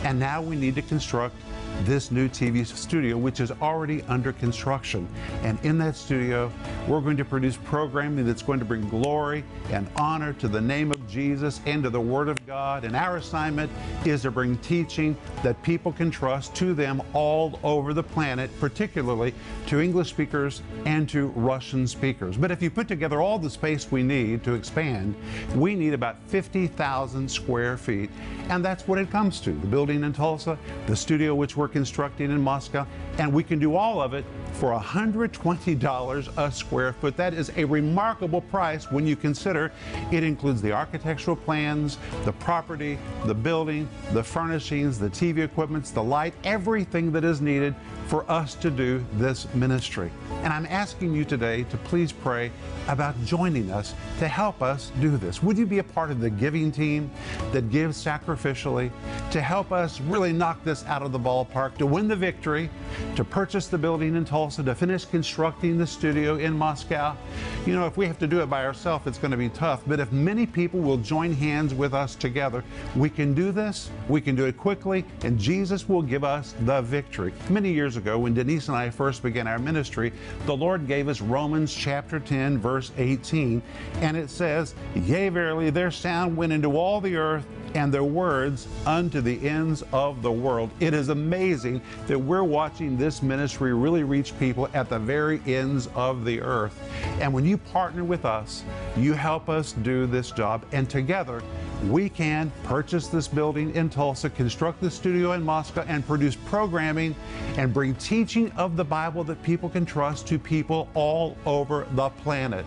And 0.04 0.20
now 0.20 0.42
we 0.42 0.56
need 0.56 0.74
to 0.74 0.82
construct 0.82 1.36
this 1.82 2.10
new 2.10 2.28
TV 2.28 2.66
studio, 2.66 3.16
which 3.16 3.40
is 3.40 3.52
already 3.62 4.02
under 4.04 4.34
construction. 4.34 5.08
And 5.44 5.64
in 5.64 5.78
that 5.78 5.96
studio, 5.96 6.52
we're 6.88 7.02
going 7.02 7.18
to 7.18 7.26
produce 7.26 7.58
programming 7.58 8.26
that's 8.26 8.42
going 8.42 8.58
to 8.58 8.66
bring 8.66 8.90
glory 8.90 9.44
and 9.70 9.88
honor 9.98 10.34
to 10.34 10.48
the 10.48 10.62
name 10.62 10.90
of 10.90 11.01
Jesus 11.12 11.62
into 11.66 11.90
the 11.90 12.02
Word 12.02 12.30
of 12.30 12.44
God. 12.48 12.86
And 12.86 12.96
our 12.96 13.18
assignment 13.18 13.72
is 14.06 14.22
to 14.22 14.32
bring 14.32 14.58
teaching 14.60 15.16
that 15.44 15.62
people 15.62 15.92
can 15.92 16.10
trust 16.10 16.56
to 16.56 16.74
them 16.74 17.02
all 17.14 17.60
over 17.64 17.94
the 17.94 18.04
planet, 18.04 18.50
particularly 18.60 19.34
to 19.68 19.80
English 19.80 20.10
speakers 20.10 20.62
and 20.86 21.08
to 21.10 21.28
Russian 21.28 21.86
speakers. 21.86 22.38
But 22.38 22.52
if 22.52 22.62
you 22.62 22.70
put 22.70 22.88
together 22.88 23.22
all 23.22 23.38
the 23.38 23.50
space 23.50 23.92
we 23.92 24.04
need 24.04 24.44
to 24.46 24.54
expand, 24.54 25.16
we 25.56 25.76
need 25.76 25.94
about 25.94 26.18
50,000 26.28 27.30
square 27.30 27.78
feet. 27.78 28.10
And 28.50 28.64
that's 28.64 28.88
what 28.88 28.98
it 28.98 29.12
comes 29.12 29.40
to 29.42 29.52
the 29.52 29.68
building 29.68 30.04
in 30.04 30.14
Tulsa, 30.14 30.58
the 30.88 30.96
studio 30.96 31.36
which 31.36 31.58
we're 31.58 31.68
constructing 31.68 32.32
in 32.32 32.42
Moscow, 32.42 32.88
and 33.18 33.32
we 33.32 33.44
can 33.44 33.60
do 33.60 33.76
all 33.76 34.02
of 34.02 34.14
it 34.14 34.26
for 34.54 34.78
$120 34.78 36.38
a 36.38 36.52
square 36.52 36.94
foot. 36.94 37.18
That 37.18 37.34
is 37.34 37.52
a 37.58 37.66
remarkable 37.66 38.42
price 38.42 38.92
when 38.92 39.06
you 39.08 39.16
consider 39.16 39.72
it 40.12 40.24
includes 40.24 40.62
the 40.62 40.72
architectural 41.02 41.36
plans, 41.36 41.98
the 42.26 42.34
property, 42.34 43.00
the 43.26 43.34
building, 43.34 43.90
the 44.14 44.24
furnishings, 44.24 45.00
the 45.00 45.10
TV 45.10 45.40
equipments, 45.40 45.90
the 45.90 46.04
light, 46.04 46.32
everything 46.44 47.12
that 47.12 47.24
is 47.24 47.42
needed 47.42 47.74
for 48.12 48.30
us 48.30 48.56
to 48.56 48.70
do 48.70 49.02
this 49.14 49.48
ministry. 49.56 50.12
And 50.44 50.52
I'm 50.52 50.66
asking 50.66 51.16
you 51.16 51.24
today 51.24 51.64
to 51.64 51.78
please 51.78 52.12
pray 52.12 52.52
about 52.90 53.16
joining 53.24 53.72
us 53.72 53.96
to 54.20 54.28
help 54.28 54.62
us 54.62 54.92
do 55.00 55.16
this. 55.16 55.42
Would 55.42 55.58
you 55.58 55.66
be 55.66 55.80
a 55.80 55.84
part 55.84 56.12
of 56.12 56.20
the 56.20 56.30
giving 56.30 56.74
team 56.74 57.10
that 57.54 57.72
gives 57.72 58.04
sacrificially 58.04 58.92
to 59.32 59.40
help 59.40 59.72
us 59.72 60.02
really 60.02 60.34
knock 60.34 60.62
this 60.66 60.84
out 60.88 61.04
of 61.04 61.14
the 61.14 61.20
ballpark, 61.20 61.78
to 61.78 61.86
win 61.86 62.10
the 62.10 62.16
victory, 62.16 62.70
to 63.16 63.24
purchase 63.24 63.68
the 63.68 63.78
building 63.78 64.18
in 64.18 64.26
Tulsa, 64.26 64.62
to 64.62 64.76
finish 64.76 65.06
constructing 65.06 65.78
the 65.78 65.88
studio 65.88 66.36
in 66.36 66.52
Moscow? 66.52 67.16
You 67.66 67.76
know, 67.76 67.86
if 67.86 67.96
we 67.96 68.08
have 68.08 68.20
to 68.20 68.28
do 68.28 68.42
it 68.42 68.50
by 68.50 68.66
ourselves, 68.66 69.08
it's 69.08 69.20
going 69.20 69.32
to 69.32 69.38
be 69.38 69.48
tough. 69.48 69.84
But 69.88 70.02
if 70.02 70.12
many 70.12 70.46
people 70.46 70.82
will 70.82 70.98
join 70.98 71.32
hands 71.32 71.74
with 71.74 71.94
us 71.94 72.16
together, 72.16 72.62
we 72.98 73.10
can 73.10 73.34
do 73.34 73.54
this, 73.54 73.90
we 74.10 74.20
can 74.20 74.36
do 74.36 74.48
it 74.48 74.58
quickly, 74.58 75.06
and 75.24 75.40
Jesus 75.40 75.88
will 75.88 76.02
give 76.02 76.26
us 76.26 76.56
the 76.66 76.82
victory. 76.82 77.32
Many 77.50 77.72
years 77.72 77.96
ago, 77.96 78.01
when 78.04 78.34
Denise 78.34 78.68
and 78.68 78.78
I 78.78 78.90
first 78.90 79.24
began 79.24 79.48
our 79.48 79.60
ministry, 79.60 80.12
the 80.46 80.56
Lord 80.56 80.88
gave 80.88 81.08
us 81.08 81.22
Romans 81.22 81.74
chapter 81.74 82.20
10, 82.20 82.58
verse 82.58 82.92
18, 82.98 83.62
and 83.96 84.18
it 84.18 84.30
says, 84.30 84.76
Yea, 84.96 85.30
verily, 85.30 85.70
their 85.70 85.92
sound 85.92 86.36
went 86.36 86.52
into 86.52 86.78
all 86.78 87.00
the 87.00 87.16
earth 87.16 87.46
and 87.74 87.94
their 87.94 88.04
words 88.04 88.68
unto 88.86 89.22
the 89.22 89.48
ends 89.48 89.84
of 89.94 90.22
the 90.22 90.32
world. 90.32 90.70
It 90.80 90.94
is 90.94 91.10
amazing 91.10 91.82
that 92.08 92.20
we're 92.20 92.44
watching 92.44 92.98
this 92.98 93.22
ministry 93.24 93.74
really 93.74 94.04
reach 94.04 94.38
people 94.40 94.68
at 94.74 94.90
the 94.90 95.00
very 95.00 95.42
ends 95.46 95.88
of 95.96 96.26
the 96.26 96.42
earth. 96.42 96.78
And 97.22 97.34
when 97.34 97.46
you 97.46 97.58
partner 97.58 98.04
with 98.04 98.26
us, 98.26 98.64
you 98.98 99.14
help 99.14 99.48
us 99.48 99.72
do 99.72 100.06
this 100.06 100.32
job, 100.32 100.66
and 100.72 100.90
together 100.90 101.42
we 101.90 102.10
can 102.10 102.52
purchase 102.64 103.08
this 103.08 103.28
building 103.28 103.74
in 103.76 103.90
Tulsa, 103.90 104.30
construct 104.30 104.82
the 104.82 104.92
studio 104.92 105.32
in 105.32 105.44
Moscow, 105.44 105.84
and 105.88 106.06
produce 106.06 106.36
programming 106.36 107.16
and 107.58 107.74
bring 107.74 107.96
teaching 107.96 108.52
of 108.52 108.78
the 108.78 108.84
Bible 108.84 109.24
that 109.24 109.42
people 109.42 109.70
can 109.70 109.86
trust 109.86 110.28
to 110.28 110.38
people 110.38 110.88
all 110.94 111.36
over 111.46 111.88
the 111.94 112.10
planet. 112.10 112.66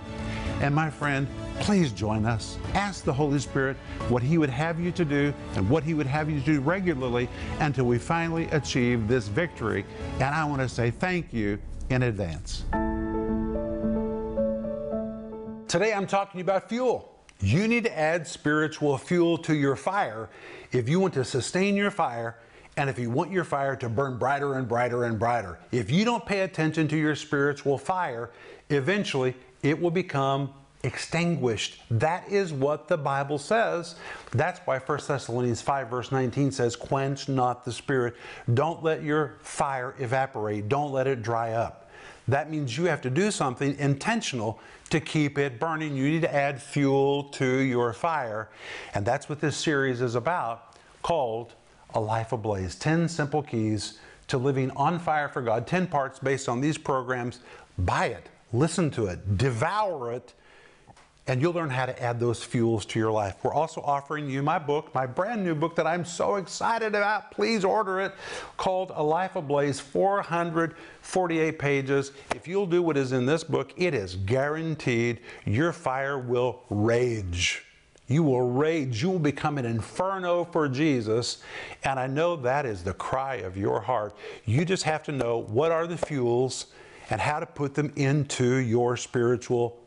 And 0.61 0.75
my 0.75 0.91
friend, 0.91 1.29
please 1.61 1.93
join 1.93 2.25
us. 2.25 2.59
Ask 2.75 3.05
the 3.05 3.13
Holy 3.13 3.39
Spirit 3.39 3.77
what 4.09 4.23
He 4.23 4.39
would 4.39 4.51
have 4.51 4.81
you 4.81 4.91
to 4.93 5.05
do 5.05 5.33
and 5.55 5.69
what 5.69 5.85
He 5.85 5.95
would 5.95 6.07
have 6.07 6.29
you 6.29 6.41
to 6.41 6.45
do 6.45 6.61
regularly 6.61 7.29
until 7.61 7.85
we 7.85 7.99
finally 7.99 8.47
achieve 8.47 9.07
this 9.07 9.29
victory. 9.29 9.85
And 10.15 10.35
I 10.35 10.45
want 10.45 10.61
to 10.61 10.69
say 10.69 10.91
thank 10.91 11.33
you 11.33 11.61
in 11.91 12.03
advance. 12.03 12.65
Today 15.69 15.93
I'm 15.93 16.07
talking 16.07 16.41
about 16.41 16.69
fuel. 16.69 17.14
You 17.41 17.69
need 17.69 17.85
to 17.85 17.99
add 17.99 18.27
spiritual 18.27 18.97
fuel 18.99 19.39
to 19.39 19.55
your 19.55 19.77
fire 19.77 20.29
if 20.73 20.89
you 20.89 21.01
want 21.01 21.15
to 21.15 21.25
sustain 21.25 21.77
your 21.77 21.91
fire 21.91 22.39
and 22.77 22.91
if 22.91 22.99
you 22.99 23.11
want 23.11 23.31
your 23.31 23.45
fire 23.45 23.77
to 23.77 23.89
burn 23.89 24.19
brighter 24.19 24.55
and 24.55 24.67
brighter 24.67 25.05
and 25.05 25.19
brighter. 25.19 25.59
If 25.71 25.91
you 25.91 26.05
don't 26.05 26.25
pay 26.25 26.41
attention 26.41 26.89
to 26.89 26.97
your 26.97 27.15
spiritual 27.15 27.79
fire, 27.79 28.31
eventually 28.71 29.35
it 29.63 29.81
will 29.81 29.91
become 29.91 30.53
extinguished. 30.83 31.83
That 31.91 32.29
is 32.29 32.53
what 32.53 32.89
the 32.89 32.99
Bible 32.99 33.39
says. 33.39 33.97
That's 34.33 34.61
why 34.61 34.79
1 34.79 34.99
Thessalonians 35.07 35.63
5, 35.63 35.89
verse 35.89 36.13
19 36.13 36.53
says, 36.53 36.77
Quench 36.77 37.29
not 37.29 37.65
the 37.65 37.73
spirit. 37.73 38.15
Don't 38.53 38.83
let 38.83 39.03
your 39.03 39.35
fire 39.41 39.95
evaporate, 39.99 40.69
don't 40.69 40.93
let 40.93 41.07
it 41.07 41.23
dry 41.23 41.53
up. 41.53 41.84
That 42.29 42.51
means 42.51 42.77
you 42.79 42.85
have 42.85 43.03
to 43.03 43.11
do 43.11 43.31
something 43.31 43.77
intentional 43.79 44.59
to 44.91 45.01
keep 45.01 45.39
it 45.39 45.59
burning. 45.59 45.95
You 45.97 46.09
need 46.11 46.23
to 46.23 46.35
add 46.35 46.61
fuel 46.61 47.25
to 47.25 47.59
your 47.59 47.93
fire. 47.93 48.49
And 48.95 49.05
that's 49.05 49.29
what 49.29 49.41
this 49.41 49.57
series 49.57 50.01
is 50.01 50.15
about, 50.15 50.77
called 51.03 51.53
A 51.95 52.01
Life 52.01 52.33
Ablaze 52.33 52.77
10 52.77 53.09
Simple 53.09 53.43
Keys 53.43 53.99
to 54.29 54.39
Living 54.39 54.71
on 54.73 54.99
Fire 54.99 55.29
for 55.29 55.43
God. 55.43 55.67
10 55.67 55.87
parts 55.87 56.19
based 56.19 56.49
on 56.49 56.61
these 56.61 56.79
programs. 56.79 57.41
Buy 57.79 58.07
it, 58.07 58.29
listen 58.53 58.91
to 58.93 59.07
it, 59.07 59.37
devour 59.37 60.13
it 60.13 60.33
and 61.27 61.41
you'll 61.41 61.53
learn 61.53 61.71
how 61.71 61.87
to 61.87 62.03
add 62.03 62.21
those 62.21 62.45
fuels 62.45 62.85
to 62.85 62.99
your 62.99 63.11
life. 63.11 63.37
We're 63.43 63.55
also 63.55 63.81
offering 63.81 64.29
you 64.29 64.43
my 64.43 64.59
book, 64.59 64.95
my 64.95 65.07
brand 65.07 65.43
new 65.43 65.55
book 65.55 65.75
that 65.77 65.87
I'm 65.87 66.05
so 66.05 66.37
excited 66.37 66.89
about. 66.95 67.31
Please 67.31 67.65
order 67.65 68.01
it, 68.01 68.13
called 68.59 68.93
A 68.95 69.03
Life 69.03 69.35
Ablaze, 69.37 69.81
448 69.81 71.59
pages. 71.59 72.13
If 72.35 72.47
you'll 72.47 72.67
do 72.67 72.83
what 72.83 72.99
is 72.99 73.13
in 73.13 73.25
this 73.25 73.43
book, 73.43 73.73
it 73.77 73.95
is 73.95 74.17
guaranteed 74.17 75.21
your 75.47 75.73
fire 75.73 76.19
will 76.19 76.63
rage. 76.69 77.65
You 78.07 78.23
will 78.23 78.51
rage. 78.51 79.03
You 79.03 79.11
will 79.11 79.19
become 79.19 79.57
an 79.57 79.65
inferno 79.65 80.45
for 80.45 80.69
Jesus. 80.69 81.43
And 81.85 81.99
I 81.99 82.07
know 82.07 82.37
that 82.37 82.67
is 82.67 82.83
the 82.83 82.93
cry 82.93 83.37
of 83.37 83.57
your 83.57 83.81
heart. 83.81 84.15
You 84.45 84.67
just 84.67 84.83
have 84.83 85.03
to 85.05 85.13
know 85.13 85.39
what 85.39 85.73
are 85.73 85.87
the 85.87 85.97
fuels 85.97 86.67
and 87.09 87.19
how 87.19 87.41
to 87.41 87.47
put 87.47 87.75
them 87.75 87.93
into 87.97 88.57
your 88.57 88.99
spiritual 88.99 89.79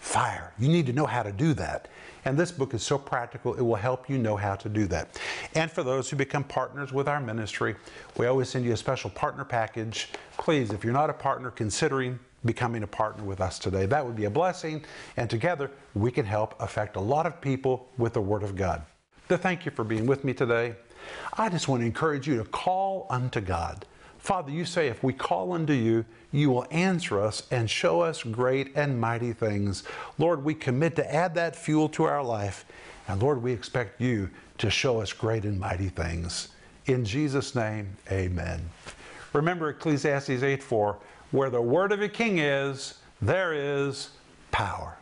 fire. 0.00 0.52
You 0.58 0.68
need 0.68 0.86
to 0.86 0.92
know 0.92 1.06
how 1.06 1.22
to 1.22 1.30
do 1.30 1.54
that. 1.54 1.86
And 2.24 2.36
this 2.36 2.50
book 2.50 2.74
is 2.74 2.82
so 2.82 2.98
practical, 2.98 3.54
it 3.54 3.62
will 3.62 3.76
help 3.76 4.10
you 4.10 4.18
know 4.18 4.36
how 4.36 4.56
to 4.56 4.68
do 4.68 4.86
that. 4.88 5.20
And 5.54 5.70
for 5.70 5.82
those 5.82 6.10
who 6.10 6.16
become 6.16 6.44
partners 6.44 6.92
with 6.92 7.08
our 7.08 7.20
ministry, 7.20 7.76
we 8.18 8.26
always 8.26 8.48
send 8.48 8.64
you 8.64 8.72
a 8.72 8.76
special 8.76 9.10
partner 9.10 9.44
package. 9.44 10.08
Please, 10.36 10.72
if 10.72 10.84
you're 10.84 10.92
not 10.92 11.10
a 11.10 11.14
partner, 11.14 11.50
considering 11.50 12.18
becoming 12.44 12.82
a 12.82 12.86
partner 12.86 13.24
with 13.24 13.40
us 13.40 13.58
today. 13.58 13.84
That 13.84 14.04
would 14.04 14.16
be 14.16 14.24
a 14.24 14.30
blessing, 14.30 14.82
and 15.18 15.28
together 15.28 15.70
we 15.94 16.10
can 16.10 16.24
help 16.24 16.60
affect 16.60 16.96
a 16.96 17.00
lot 17.00 17.26
of 17.26 17.38
people 17.40 17.88
with 17.98 18.14
the 18.14 18.20
Word 18.20 18.42
of 18.42 18.56
God. 18.56 18.82
So 19.28 19.36
thank 19.36 19.66
you 19.66 19.70
for 19.70 19.84
being 19.84 20.06
with 20.06 20.24
me 20.24 20.32
today. 20.32 20.74
I 21.34 21.50
just 21.50 21.68
want 21.68 21.82
to 21.82 21.86
encourage 21.86 22.26
you 22.26 22.38
to 22.38 22.44
call 22.44 23.06
unto 23.10 23.40
God. 23.40 23.84
Father, 24.20 24.52
you 24.52 24.66
say 24.66 24.88
if 24.88 25.02
we 25.02 25.14
call 25.14 25.52
unto 25.52 25.72
you, 25.72 26.04
you 26.30 26.50
will 26.50 26.66
answer 26.70 27.20
us 27.20 27.46
and 27.50 27.68
show 27.68 28.02
us 28.02 28.22
great 28.22 28.70
and 28.76 29.00
mighty 29.00 29.32
things. 29.32 29.82
Lord, 30.18 30.44
we 30.44 30.54
commit 30.54 30.94
to 30.96 31.14
add 31.14 31.34
that 31.34 31.56
fuel 31.56 31.88
to 31.90 32.04
our 32.04 32.22
life. 32.22 32.66
And 33.08 33.20
Lord, 33.20 33.42
we 33.42 33.52
expect 33.52 34.00
you 34.00 34.28
to 34.58 34.70
show 34.70 35.00
us 35.00 35.12
great 35.12 35.44
and 35.44 35.58
mighty 35.58 35.88
things. 35.88 36.48
In 36.86 37.04
Jesus' 37.04 37.54
name, 37.54 37.96
amen. 38.10 38.60
Remember 39.32 39.70
Ecclesiastes 39.70 40.42
8 40.42 40.62
4, 40.62 40.98
where 41.30 41.50
the 41.50 41.62
word 41.62 41.90
of 41.90 42.02
a 42.02 42.08
king 42.08 42.38
is, 42.38 42.98
there 43.22 43.54
is 43.54 44.10
power. 44.50 44.96